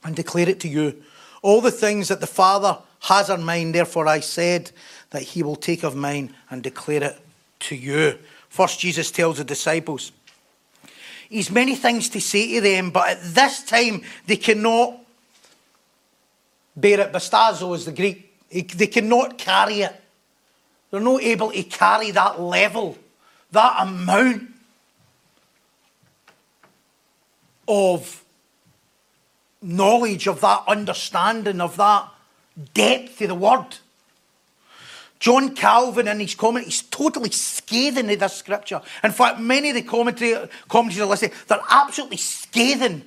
[0.04, 1.02] and declare it to you.
[1.42, 4.72] All the things that the Father has in mind, therefore I said
[5.12, 7.22] that He will take of mine and declare it
[7.62, 8.18] to you.
[8.50, 10.12] First, Jesus tells the disciples,
[11.30, 14.98] He's many things to say to them, but at this time they cannot
[16.76, 17.12] bear it.
[17.12, 18.32] Bastazo is the Greek.
[18.50, 20.02] They cannot carry it.
[20.92, 22.98] They're not able to carry that level,
[23.52, 24.44] that amount
[27.68, 28.24] of
[29.62, 32.08] knowledge, of that understanding, of that
[32.74, 33.78] depth of the word.
[35.20, 38.82] John Calvin, in his comment, he's totally scathing of this scripture.
[39.04, 43.04] In fact, many of the commentary commentators are listening, they're absolutely scathing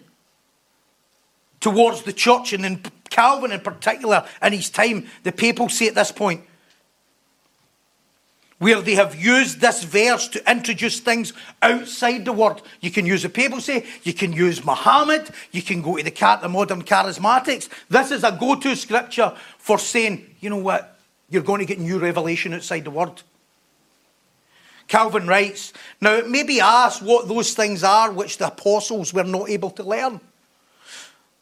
[1.61, 5.95] towards the church, and in Calvin in particular, in his time, the people say at
[5.95, 6.43] this point,
[8.59, 12.61] where they have used this verse to introduce things outside the word.
[12.81, 16.49] You can use the papacy, you can use Muhammad, you can go to the, the
[16.49, 17.68] modern charismatics.
[17.88, 20.99] This is a go to scripture for saying, you know what,
[21.31, 23.23] you're going to get new revelation outside the word.
[24.88, 29.25] Calvin writes, Now it may be asked what those things are which the apostles were
[29.25, 30.21] not able to learn.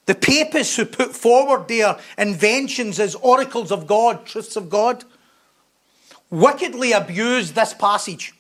[0.07, 5.05] The papists who put forward their inventions as oracles of God, truths of God,
[6.31, 8.33] wickedly abused this passage.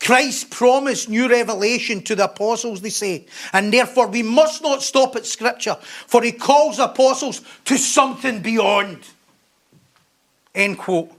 [0.00, 5.16] Christ promised new revelation to the apostles, they say, and therefore we must not stop
[5.16, 9.00] at Scripture, for he calls apostles to something beyond.
[10.54, 11.12] End quote.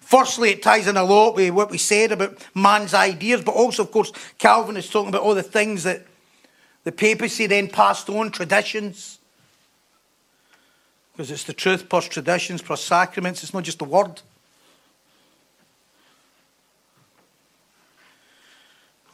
[0.00, 3.82] Firstly, it ties in a lot with what we said about man's ideas, but also,
[3.82, 6.06] of course, Calvin is talking about all the things that
[6.84, 9.18] the papacy then passed on, traditions.
[11.12, 14.22] Because it's the truth plus traditions plus sacraments, it's not just the word.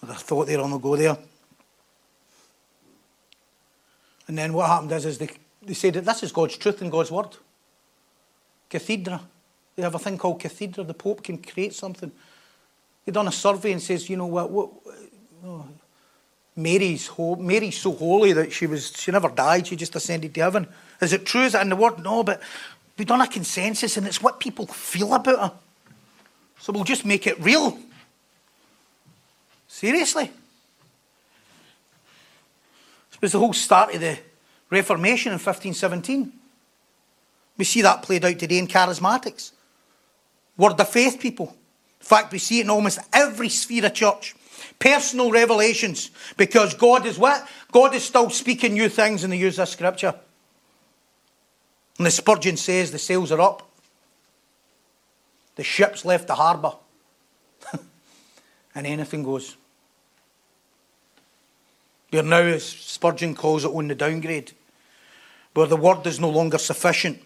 [0.02, 1.16] I thought there on the go there.
[4.26, 5.30] And then what happened is, is they,
[5.62, 7.36] they said that this is God's truth and God's word.
[8.68, 9.20] Cathedra.
[9.76, 10.84] They have a thing called cathedra.
[10.84, 12.10] The Pope can create something.
[13.04, 14.70] He done a survey and says, you know what, what
[15.44, 15.66] oh,
[16.54, 20.40] Mary's ho- Mary's so holy that she was she never died, she just ascended to
[20.40, 20.68] heaven.
[21.00, 21.42] Is it true?
[21.42, 21.98] Is it in the word?
[21.98, 22.40] No, but
[22.96, 25.52] we've done a consensus and it's what people feel about her.
[26.58, 27.78] So we'll just make it real.
[29.72, 30.30] Seriously?
[33.10, 34.18] This was the whole start of the
[34.68, 36.30] Reformation in 1517.
[37.56, 39.52] We see that played out today in charismatics.
[40.58, 41.56] Word of faith people.
[42.00, 44.36] In fact, we see it in almost every sphere of church.
[44.78, 46.10] Personal revelations.
[46.36, 47.48] Because God is what?
[47.72, 50.14] God is still speaking new things in the use of scripture.
[51.96, 53.66] And the Spurgeon says the sails are up.
[55.56, 56.74] The ship's left the harbour.
[58.74, 59.56] and anything goes.
[62.12, 64.52] We're now, as Spurgeon calls it, on the downgrade,
[65.54, 67.18] where the word is no longer sufficient.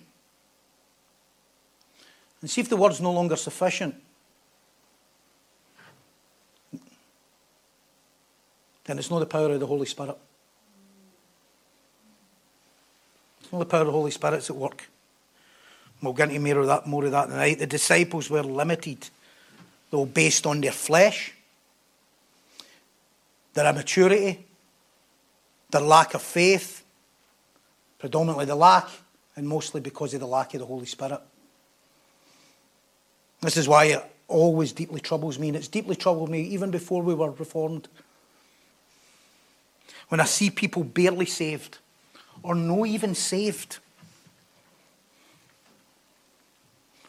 [2.41, 3.97] And see if the word's no longer sufficient.
[8.85, 10.17] Then it's not the power of the Holy Spirit.
[13.41, 14.89] It's not the power of the Holy Spirit's at work.
[16.01, 17.59] We'll get into more of that, more of that tonight.
[17.59, 19.09] The disciples were limited,
[19.91, 21.33] though based on their flesh,
[23.55, 24.45] their immaturity,
[25.71, 26.85] their lack of faith,
[27.99, 28.89] predominantly the lack,
[29.35, 31.21] and mostly because of the lack of the Holy Spirit.
[33.41, 37.03] This is why it always deeply troubles me, and it's deeply troubled me even before
[37.03, 37.89] we were reformed.
[40.09, 41.79] When I see people barely saved,
[42.43, 43.79] or no even saved,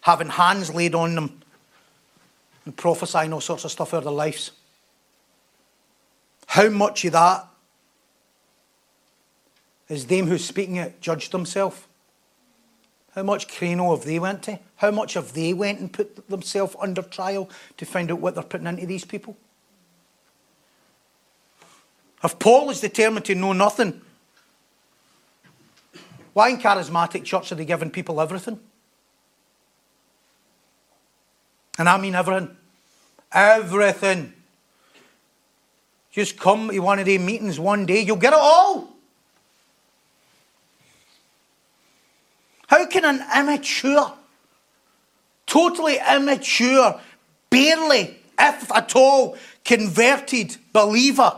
[0.01, 1.41] having hands laid on them
[2.65, 4.51] and prophesying all sorts of stuff out of their lives.
[6.47, 7.47] How much of that
[9.89, 11.81] is them who's speaking it judged themselves?
[13.15, 14.59] How much krino have they went to?
[14.75, 18.43] How much have they went and put themselves under trial to find out what they're
[18.43, 19.35] putting into these people?
[22.23, 24.01] If Paul is determined to know nothing,
[26.33, 28.59] why in charismatic church are they giving people everything?
[31.79, 32.55] And I mean everything.
[33.31, 34.33] Everything.
[36.11, 38.96] Just come to one of their meetings one day, you'll get it all.
[42.67, 44.13] How can an immature,
[45.45, 46.99] totally immature,
[47.49, 51.33] barely, if at all, converted believer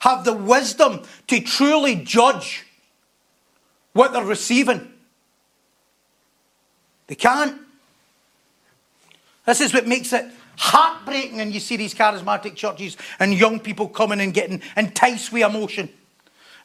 [0.00, 2.64] have the wisdom to truly judge
[3.92, 4.92] what they're receiving?
[7.06, 7.60] They can't.
[9.44, 10.24] This is what makes it
[10.56, 15.42] heartbreaking when you see these charismatic churches and young people coming and getting enticed with
[15.42, 15.90] emotion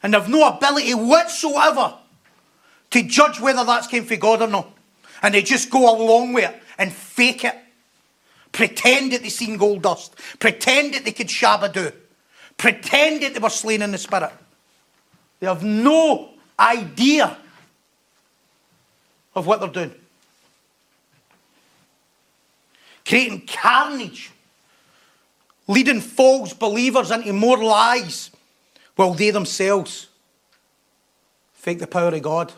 [0.02, 1.98] and have no ability whatsoever
[2.92, 4.70] to judge whether that's came from God or not.
[5.22, 7.56] And they just go along with it and fake it.
[8.52, 10.14] Pretend that they seen gold dust.
[10.38, 11.94] Pretend that they could shabba
[12.58, 14.30] Pretend that they were slain in the spirit.
[15.40, 17.36] They have no idea
[19.34, 19.94] of what they're doing.
[23.06, 24.30] Creating carnage.
[25.66, 28.30] Leading false believers into more lies
[28.96, 30.08] while they themselves
[31.54, 32.52] fake the power of God.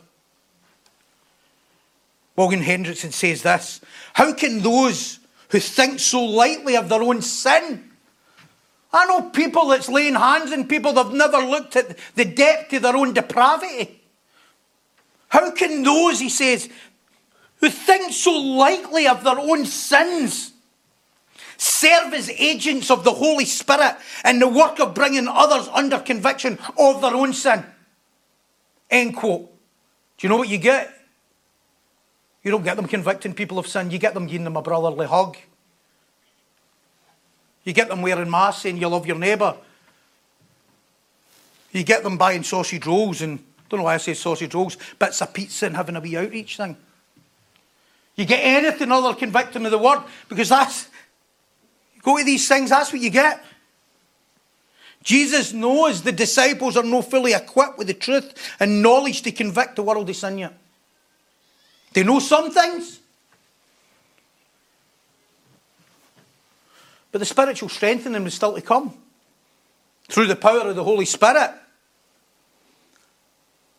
[2.37, 3.81] Morgan Hendriksen says this
[4.15, 5.21] How can those
[5.51, 7.91] who think so lightly of their own sin?
[8.93, 12.73] I know people that's laying hands on people that have never looked at the depth
[12.73, 14.01] of their own depravity.
[15.29, 16.69] How can those, he says,
[17.57, 20.53] who think so lightly of their own sins,
[21.57, 26.59] serve as agents of the Holy Spirit in the work of bringing others under conviction
[26.79, 27.65] of their own sin?
[28.89, 29.51] End quote.
[30.19, 30.94] Do you know what you get?
[32.45, 35.07] You don't get them convicting people of sin, you get them giving them a brotherly
[35.07, 35.37] hug.
[37.65, 39.57] You get them wearing masks saying you love your neighbour.
[41.73, 45.23] You get them buying sausage rolls and, don't know why I say sausage rolls, bits
[45.23, 46.77] of pizza and having a wee outreach thing.
[48.15, 50.89] You get anything other than convicting of the word because that's,
[52.03, 53.43] go to these things, that's what you get.
[55.03, 59.77] Jesus knows the disciples are not fully equipped with the truth and knowledge to convict
[59.77, 60.53] the world of sin yet.
[61.95, 63.01] They know some things.
[67.11, 68.93] But the spiritual strengthening is still to come
[70.09, 71.55] through the power of the Holy Spirit.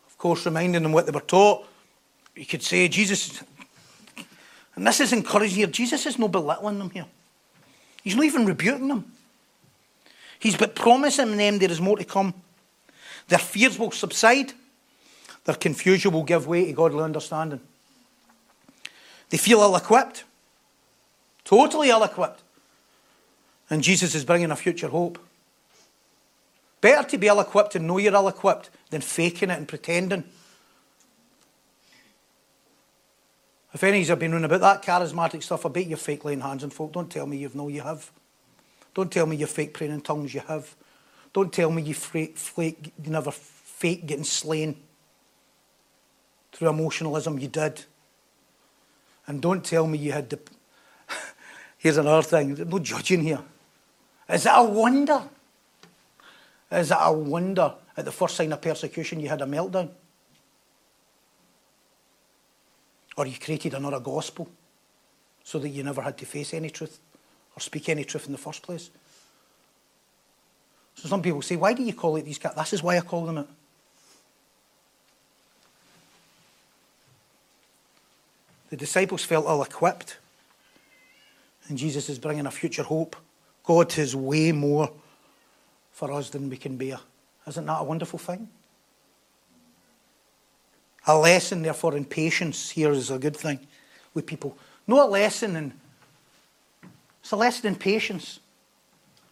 [0.06, 1.66] Of course, reminding them what they were taught.
[2.34, 3.42] You could say, Jesus,
[4.74, 7.06] and this is encouraging here, Jesus is no belittling them here.
[8.02, 9.12] He's not even rebuking them.
[10.38, 12.32] He's but promising them there is more to come.
[13.28, 14.54] Their fears will subside,
[15.44, 17.60] their confusion will give way to godly understanding.
[19.30, 20.24] They feel ill equipped,
[21.44, 22.42] totally ill equipped.
[23.68, 25.18] And Jesus is bringing a future hope.
[26.80, 30.24] Better to be ill equipped and know you're ill equipped than faking it and pretending.
[33.74, 36.24] If any of you have been running about that charismatic stuff, I bet you're fake
[36.24, 36.92] laying hands on folk.
[36.92, 38.10] Don't tell me you know you have.
[38.94, 40.74] Don't tell me you're fake praying in tongues you have.
[41.34, 44.76] Don't tell me you fake, flake, you never fake getting slain
[46.52, 47.84] through emotionalism you did.
[49.26, 50.38] And don't tell me you had the.
[51.78, 53.42] Here's another thing there's no judging here.
[54.28, 55.22] Is it a wonder?
[56.70, 59.90] Is it a wonder at the first sign of persecution you had a meltdown?
[63.16, 64.48] Or you created another gospel
[65.42, 66.98] so that you never had to face any truth
[67.56, 68.90] or speak any truth in the first place?
[70.94, 72.56] So some people say, why do you call it these cats?
[72.56, 73.46] This is why I call them it.
[78.70, 80.18] The disciples felt ill equipped.
[81.68, 83.16] And Jesus is bringing a future hope.
[83.64, 84.90] God has way more
[85.92, 86.98] for us than we can bear.
[87.46, 88.48] Isn't that a wonderful thing?
[91.06, 93.60] A lesson, therefore, in patience here is a good thing
[94.14, 94.56] with people.
[94.86, 95.72] Not a lesson in,
[97.20, 98.40] it's a lesson in patience.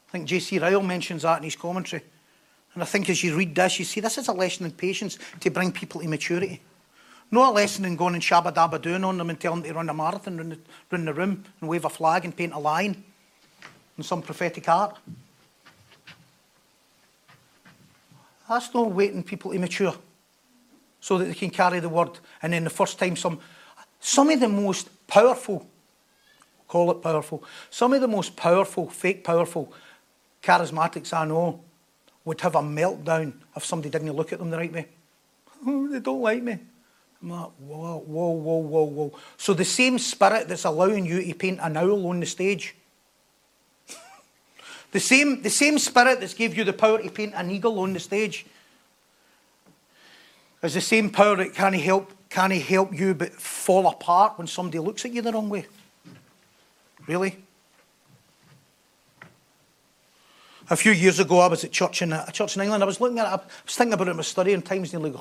[0.09, 0.59] I think J.C.
[0.59, 2.03] Ryle mentions that in his commentary.
[2.75, 5.19] And I think as you read this, you see this is a lesson in patience
[5.41, 6.61] to bring people to maturity.
[7.31, 9.75] No a lesson in going and shabba dabba doing on them and telling them to
[9.75, 10.59] run a marathon round the,
[10.91, 13.03] round the room and wave a flag and paint a line
[13.97, 14.99] and some prophetic art.
[18.49, 19.95] That's not waiting people to mature
[21.01, 22.19] so that they can carry the word.
[22.43, 23.41] And then the first time some,
[24.01, 25.67] some of the most powerful,
[26.69, 29.73] call it powerful, some of the most powerful, fake powerful
[30.43, 31.61] charismatics I know
[32.25, 34.87] would have a meltdown if somebody didn't look at them the right way.
[35.91, 36.59] They don't like me.
[37.25, 39.19] I'm like, whoa, whoa, whoa, whoa, whoa.
[39.39, 42.77] So the same spirit that's allowing you to paint an owl on the stage,
[44.93, 47.95] the same, the same spirit that's gave you the power to paint an eagle on
[47.95, 48.45] the stage,
[50.63, 54.79] is the same power that can't help, can't help you but fall apart when somebody
[54.79, 55.65] looks at you the wrong way.
[57.07, 57.39] Really?
[60.69, 62.83] A few years ago, I was at church in a church in England.
[62.83, 63.29] I was looking at it.
[63.29, 65.15] I was thinking about it in my study, and time's nearly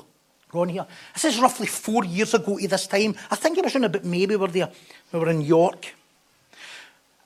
[0.54, 0.86] gone here.
[1.12, 3.14] This is roughly four years ago to this time.
[3.30, 4.70] I think it was around about maybe we were there.
[5.12, 5.94] We were in York,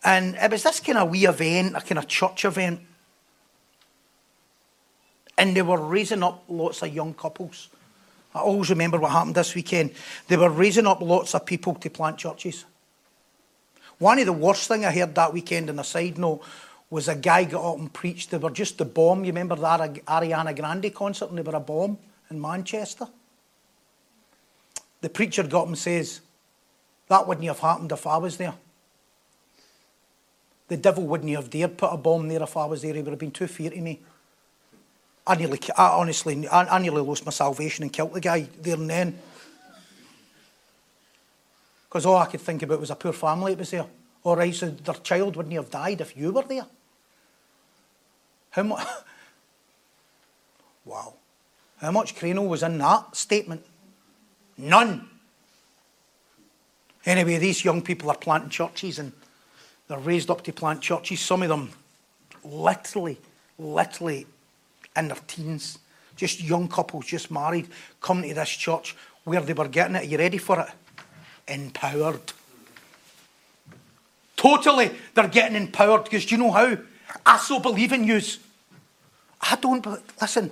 [0.03, 2.81] and it was this kind of wee event, a kind of church event,
[5.37, 7.69] and they were raising up lots of young couples.
[8.35, 9.93] I always remember what happened this weekend.
[10.27, 12.65] They were raising up lots of people to plant churches.
[13.99, 16.43] One of the worst thing I heard that weekend, on a side note,
[16.91, 18.31] was a guy got up and preached.
[18.31, 19.25] They were just a bomb.
[19.25, 21.99] You remember that Ariana Grande concert and they were a bomb
[22.31, 23.09] in Manchester?
[25.01, 26.21] The preacher got him says,
[27.09, 28.55] That wouldn't have happened if I was there.
[30.69, 32.95] The devil wouldn't have dared put a bomb there if I was there.
[32.95, 34.01] He would have been too fear to me.
[35.27, 38.75] I nearly, I honestly, I, I nearly lost my salvation and killed the guy there
[38.75, 39.19] and then.
[41.89, 43.87] Because all I could think about was a poor family that was there.
[44.25, 46.67] All right, so their child wouldn't have died if you were there.
[48.51, 48.87] How much?
[50.85, 51.15] wow.
[51.79, 53.65] How much krino was in that statement?
[54.59, 55.09] None.
[57.07, 59.13] Anyway, these young people are planting churches and
[59.87, 61.21] they're raised up to plant churches.
[61.21, 61.71] Some of them
[62.45, 63.19] literally,
[63.59, 64.27] literally
[64.97, 65.79] in their teens.
[66.17, 67.69] Just young couples, just married,
[68.01, 70.03] coming to this church where they were getting it.
[70.03, 70.69] Are you ready for it?
[71.47, 72.33] Empowered.
[74.37, 76.77] Totally, they're getting empowered because do you know how?
[77.25, 78.39] I so believe in yous.
[79.41, 79.87] I don't,
[80.21, 80.51] listen,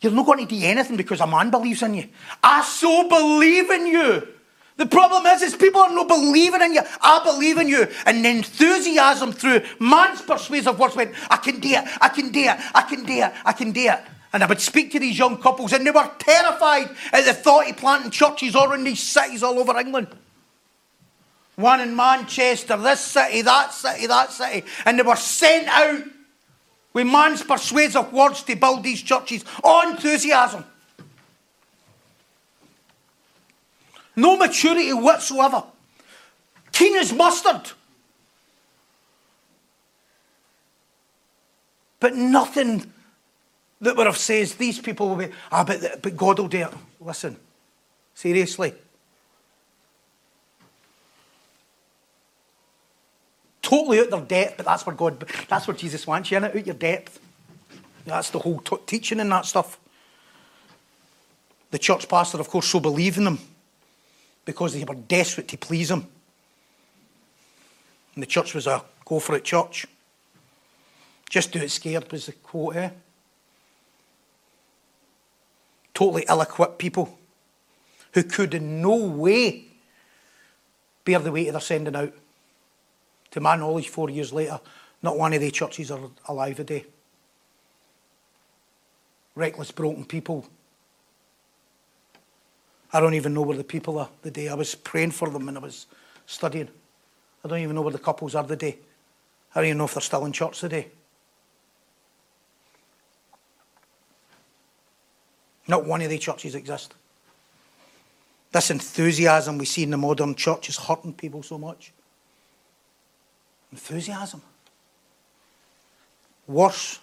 [0.00, 2.08] you're not going to do anything because a man believes in you.
[2.42, 4.28] I so believe in you.
[4.76, 6.80] The problem is, is people are not believing in you.
[7.02, 7.86] I believe in you.
[8.06, 12.40] And the enthusiasm through man's persuasive words went, I can do it, I can do
[12.40, 14.00] it, I can do it, I can do it.
[14.32, 17.68] And I would speak to these young couples, and they were terrified at the thought
[17.68, 20.08] of planting churches all in these cities all over England.
[21.56, 24.64] One in Manchester, this city, that city, that city.
[24.86, 26.04] And they were sent out
[26.92, 29.44] with man's persuasive words to build these churches.
[29.64, 30.64] Enthusiasm.
[34.16, 35.64] No maturity whatsoever.
[36.72, 37.72] Keen as mustard.
[42.00, 42.90] But nothing
[43.80, 46.72] that would have says these people will be, ah, but, but God will do it.
[47.00, 47.36] Listen,
[48.14, 48.74] seriously.
[53.70, 56.56] Totally out their depth, but that's where God, that's where Jesus wants you in it,
[56.56, 57.20] out your depth.
[58.04, 59.78] That's the whole t- teaching and that stuff.
[61.70, 63.38] The church pastor, of course, so believed in them
[64.44, 66.04] because they were desperate to please him.
[68.14, 69.86] And the church was a go for it church.
[71.28, 72.90] Just do it scared was the quote, eh?
[75.94, 77.16] Totally ill equipped people
[78.14, 79.66] who could in no way
[81.04, 82.12] bear the weight of their sending out.
[83.32, 84.60] To my knowledge, four years later,
[85.02, 86.84] not one of the churches are alive today.
[89.34, 90.46] Reckless, broken people.
[92.92, 95.48] I don't even know where the people are the day I was praying for them
[95.48, 95.86] and I was
[96.26, 96.68] studying.
[97.44, 98.78] I don't even know where the couples are the day.
[99.54, 100.88] I don't even know if they're still in church today.
[105.68, 106.94] Not one of the churches exist.
[108.50, 111.92] This enthusiasm we see in the modern church is hurting people so much
[113.72, 114.42] enthusiasm.
[116.46, 116.98] Worse,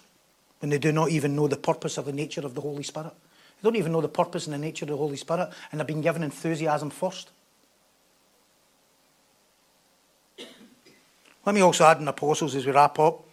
[0.60, 3.12] when they do not even know the purpose of the nature of the Holy Spirit.
[3.60, 5.86] They don't even know the purpose and the nature of the Holy Spirit, and they've
[5.86, 7.30] been given enthusiasm first.
[11.46, 13.24] Let me also add in apostles as we wrap up.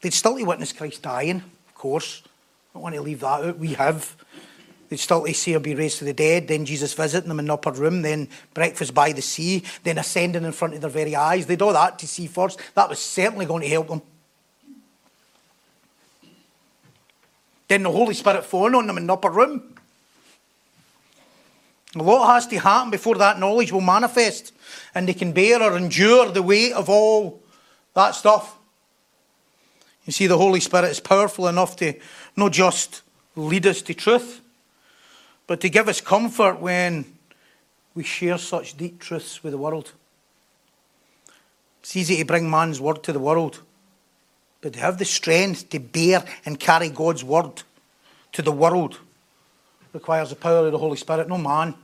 [0.00, 2.22] They'd still to witness Christ dying, of course.
[2.24, 2.28] I
[2.74, 3.58] don't want to leave that out.
[3.58, 4.16] We have.
[4.90, 7.46] They'd still to see her be raised to the dead, then Jesus visiting them in
[7.46, 11.14] the upper room, then breakfast by the sea, then ascending in front of their very
[11.14, 11.46] eyes.
[11.46, 12.60] They'd all that to see first.
[12.74, 14.02] That was certainly going to help them.
[17.68, 19.76] Then the Holy Spirit falling on them in the upper room.
[21.94, 24.52] A lot has to happen before that knowledge will manifest
[24.92, 27.40] and they can bear or endure the weight of all
[27.94, 28.56] that stuff.
[30.04, 31.94] You see, the Holy Spirit is powerful enough to
[32.34, 33.02] not just
[33.36, 34.39] lead us to truth,
[35.50, 37.04] but to give us comfort when
[37.96, 39.90] we share such deep truths with the world.
[41.80, 43.60] It's easy to bring man's word to the world,
[44.60, 47.64] but to have the strength to bear and carry God's word
[48.30, 49.00] to the world
[49.92, 51.74] requires the power of the Holy Spirit, no man.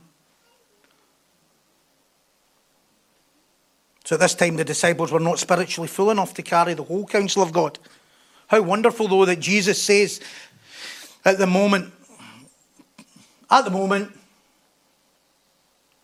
[4.05, 7.05] So at this time, the disciples were not spiritually full enough to carry the whole
[7.05, 7.77] counsel of God.
[8.47, 10.21] How wonderful, though, that Jesus says
[11.25, 11.93] at the moment,
[13.49, 14.11] at the moment,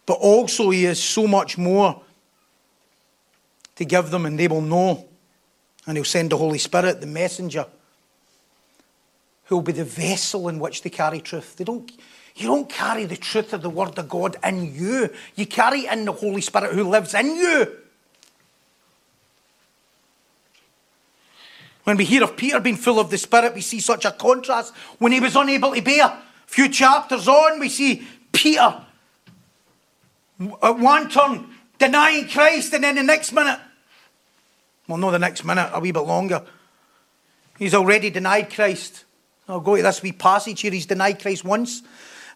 [0.06, 2.02] but also He is so much more
[3.76, 5.06] to give them, and they will know.
[5.86, 7.66] And He'll send the Holy Spirit, the messenger,
[9.46, 11.58] who will be the vessel in which they carry truth.
[11.58, 11.92] They don't,
[12.36, 16.06] you don't carry the truth of the Word of God in you, you carry in
[16.06, 17.78] the Holy Spirit who lives in you.
[21.84, 24.74] When we hear of Peter being full of the Spirit, we see such a contrast.
[25.00, 26.18] When he was unable to bear,
[26.54, 28.86] few chapters on, we see Peter
[30.62, 31.50] at one turn
[31.80, 33.60] denying Christ, and then the next minute,
[34.88, 36.44] well, not the next minute, a wee bit longer,
[37.58, 39.06] he's already denied Christ.
[39.48, 40.72] I'll go to this wee passage here.
[40.72, 41.82] He's denied Christ once.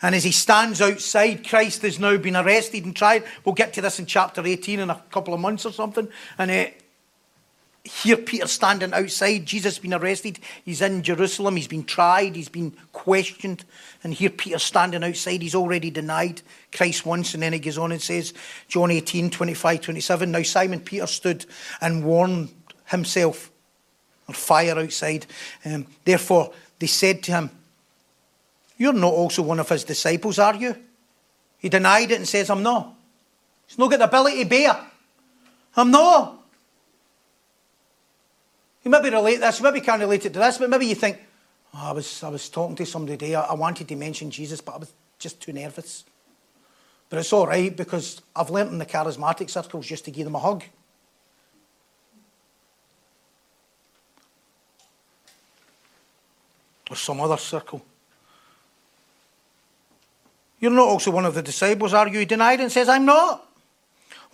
[0.02, 3.24] And as he stands outside, Christ has now been arrested and tried.
[3.46, 6.08] We'll get to this in chapter 18 in a couple of months or something.
[6.38, 6.66] And uh,
[7.88, 12.72] here Peter standing outside, Jesus been arrested, he's in Jerusalem, he's been tried, he's been
[12.92, 13.64] questioned,
[14.04, 16.42] and here Peter standing outside, he's already denied
[16.74, 18.34] Christ once, and then he goes on and says,
[18.68, 21.46] John 18, 25, 27, now Simon Peter stood
[21.80, 22.50] and warned
[22.86, 23.52] himself
[24.28, 25.26] on fire outside.
[25.66, 27.52] Um, therefore, they said to him,
[28.78, 30.76] You're not also one of his disciples, are you?
[31.58, 32.94] He denied it and says, I'm not.
[33.66, 34.78] He's not got the ability to bear.
[35.76, 36.37] I'm not.
[38.84, 41.20] You maybe relate this, you maybe can't relate it to this, but maybe you think,
[41.74, 44.76] oh, I, was, I was talking to somebody today, I wanted to mention Jesus, but
[44.76, 46.06] I was just too nervous.
[47.10, 50.36] But it's all right because I've learnt in the charismatic circles just to give them
[50.36, 50.64] a hug.
[56.90, 57.84] Or some other circle.
[60.60, 62.20] You're not also one of the disciples, are you?
[62.20, 63.47] He denied and says, I'm not.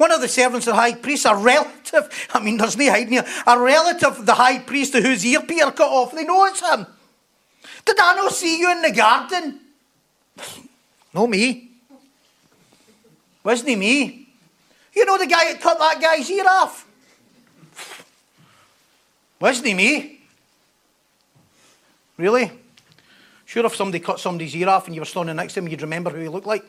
[0.04, 3.14] One of the servants of the high priest, a relative, I mean, there's no hiding
[3.14, 6.60] here, a relative of the high priest whose ear Peter cut off, they know it's
[6.60, 6.86] him.
[7.86, 9.62] Did I not see you in the garden?
[11.14, 11.70] No, me.
[13.45, 14.28] Wasn't he me?
[14.93, 16.86] You know the guy that cut that guy's ear off?
[19.39, 20.20] Wasn't he me?
[22.18, 22.51] Really?
[23.45, 25.82] Sure, if somebody cut somebody's ear off and you were standing next to him, you'd
[25.82, 26.66] remember who he looked like?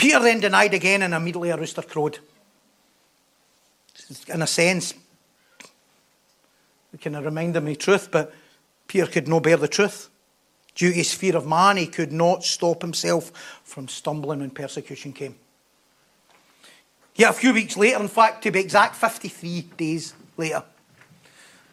[0.00, 2.20] Peter then denied again, and immediately a rooster crowed.
[4.28, 4.94] In a sense,
[6.90, 8.32] we can remind him of the truth, but
[8.88, 10.08] Peter could not bear the truth.
[10.74, 15.12] Due to his fear of man, he could not stop himself from stumbling when persecution
[15.12, 15.34] came.
[17.14, 20.62] Yet a few weeks later, in fact, to be exact, 53 days later,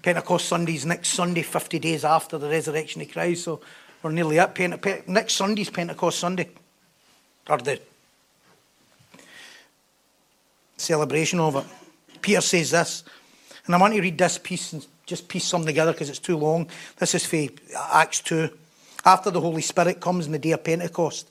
[0.01, 3.61] Pentecost Sunday's next Sunday, 50 days after the resurrection of Christ, so
[4.03, 5.07] we're nearly at Pentecost.
[5.07, 6.49] Next Sunday's Pentecost Sunday,
[7.49, 7.79] or the
[10.77, 11.65] celebration of it.
[12.21, 13.03] Peter says this,
[13.65, 16.37] and I want to read this piece and just piece some together because it's too
[16.37, 16.69] long.
[16.97, 17.47] This is for
[17.93, 18.49] Acts 2.
[19.05, 21.29] After the Holy Spirit comes in the day of Pentecost,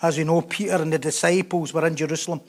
[0.00, 2.40] as we know, Peter and the disciples were in Jerusalem.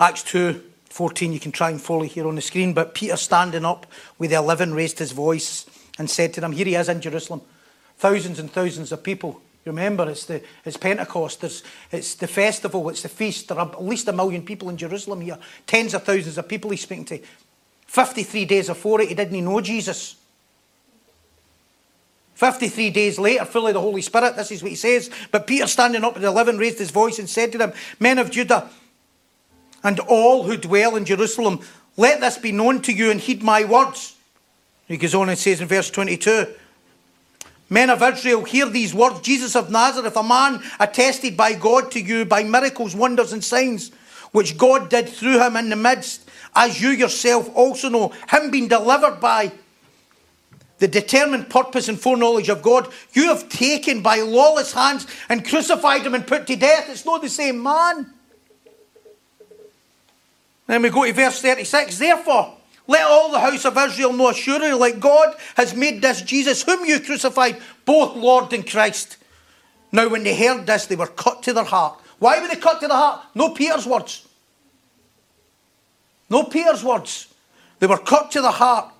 [0.00, 2.72] Acts 2 14, you can try and follow here on the screen.
[2.72, 3.86] But Peter, standing up
[4.18, 7.42] with the eleven, raised his voice and said to them, Here he is in Jerusalem,
[7.98, 11.62] thousands and thousands of people Remember, it's, the, it's Pentecost, There's,
[11.92, 13.48] it's the festival, it's the feast.
[13.48, 16.70] There are at least a million people in Jerusalem here, tens of thousands of people
[16.70, 17.20] he's speaking to.
[17.86, 20.16] 53 days before it, he didn't know Jesus.
[22.34, 25.10] 53 days later, full of the Holy Spirit, this is what he says.
[25.30, 28.30] But Peter, standing up at 11, raised his voice and said to them, Men of
[28.30, 28.68] Judah,
[29.82, 31.60] and all who dwell in Jerusalem,
[31.96, 34.16] let this be known to you and heed my words.
[34.86, 36.46] He goes on and says in verse 22
[37.70, 42.00] Men of Israel, hear these words Jesus of Nazareth, a man attested by God to
[42.00, 43.90] you by miracles, wonders, and signs,
[44.32, 48.68] which God did through him in the midst, as you yourself also know, him being
[48.68, 49.52] delivered by
[50.78, 56.06] the determined purpose and foreknowledge of God, you have taken by lawless hands and crucified
[56.06, 56.88] him and put to death.
[56.88, 58.12] It's not the same man.
[60.66, 61.98] Then we go to verse 36.
[61.98, 62.57] Therefore,
[62.88, 66.86] Let all the house of Israel know assuredly, like God has made this Jesus, whom
[66.86, 69.18] you crucified, both Lord and Christ.
[69.92, 72.00] Now, when they heard this, they were cut to their heart.
[72.18, 73.26] Why were they cut to the heart?
[73.34, 74.26] No Peter's words.
[76.30, 77.32] No Peter's words.
[77.78, 78.90] They were cut to the heart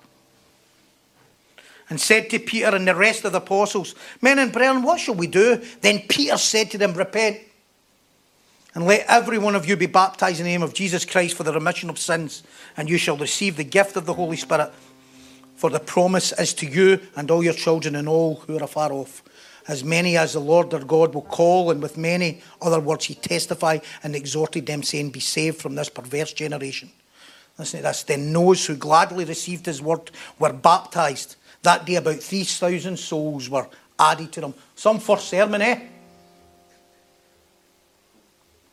[1.89, 5.15] and said to Peter and the rest of the apostles, Men and brethren, what shall
[5.15, 5.61] we do?
[5.81, 7.39] Then Peter said to them, Repent
[8.75, 11.43] and let every one of you be baptized in the name of Jesus Christ for
[11.43, 12.43] the remission of sins,
[12.77, 14.71] and you shall receive the gift of the Holy Spirit.
[15.55, 18.93] For the promise is to you and all your children and all who are afar
[18.93, 19.23] off,
[19.67, 23.15] as many as the Lord their God will call, and with many other words he
[23.15, 26.91] testified and exhorted them, saying, Be saved from this perverse generation.
[27.57, 28.03] Listen to this.
[28.03, 31.35] Then those who gladly received his word were baptized.
[31.63, 33.67] That day, about 3,000 souls were
[33.99, 34.53] added to them.
[34.75, 35.79] Some first sermon, eh?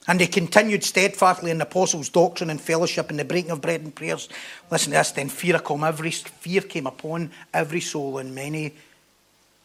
[0.09, 3.81] And they continued steadfastly in the apostles' doctrine and fellowship and the breaking of bread
[3.81, 4.29] and prayers.
[4.71, 8.75] Listen to this, then fear came, every fear came upon every soul, and many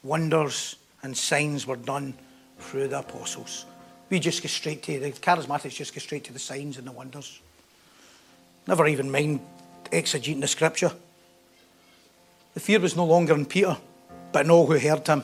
[0.04, 2.14] wonders and signs were done
[2.60, 3.66] through the apostles.
[4.10, 6.92] We just go straight to the charismatics just go straight to the signs and the
[6.92, 7.40] wonders.
[8.68, 9.40] Never even mind
[9.92, 10.92] exegeting the scripture.
[12.54, 13.78] The fear was no longer in Peter,
[14.32, 15.24] but in all who heard him.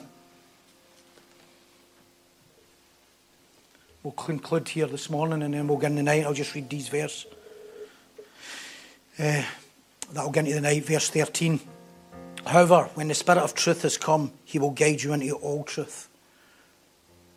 [4.08, 6.24] We'll conclude here this morning and then we'll get in the night.
[6.24, 7.26] I'll just read these verses.
[9.20, 9.44] Uh,
[10.14, 11.60] that'll get into the night, verse 13.
[12.46, 16.08] However, when the Spirit of truth has come, he will guide you into all truth.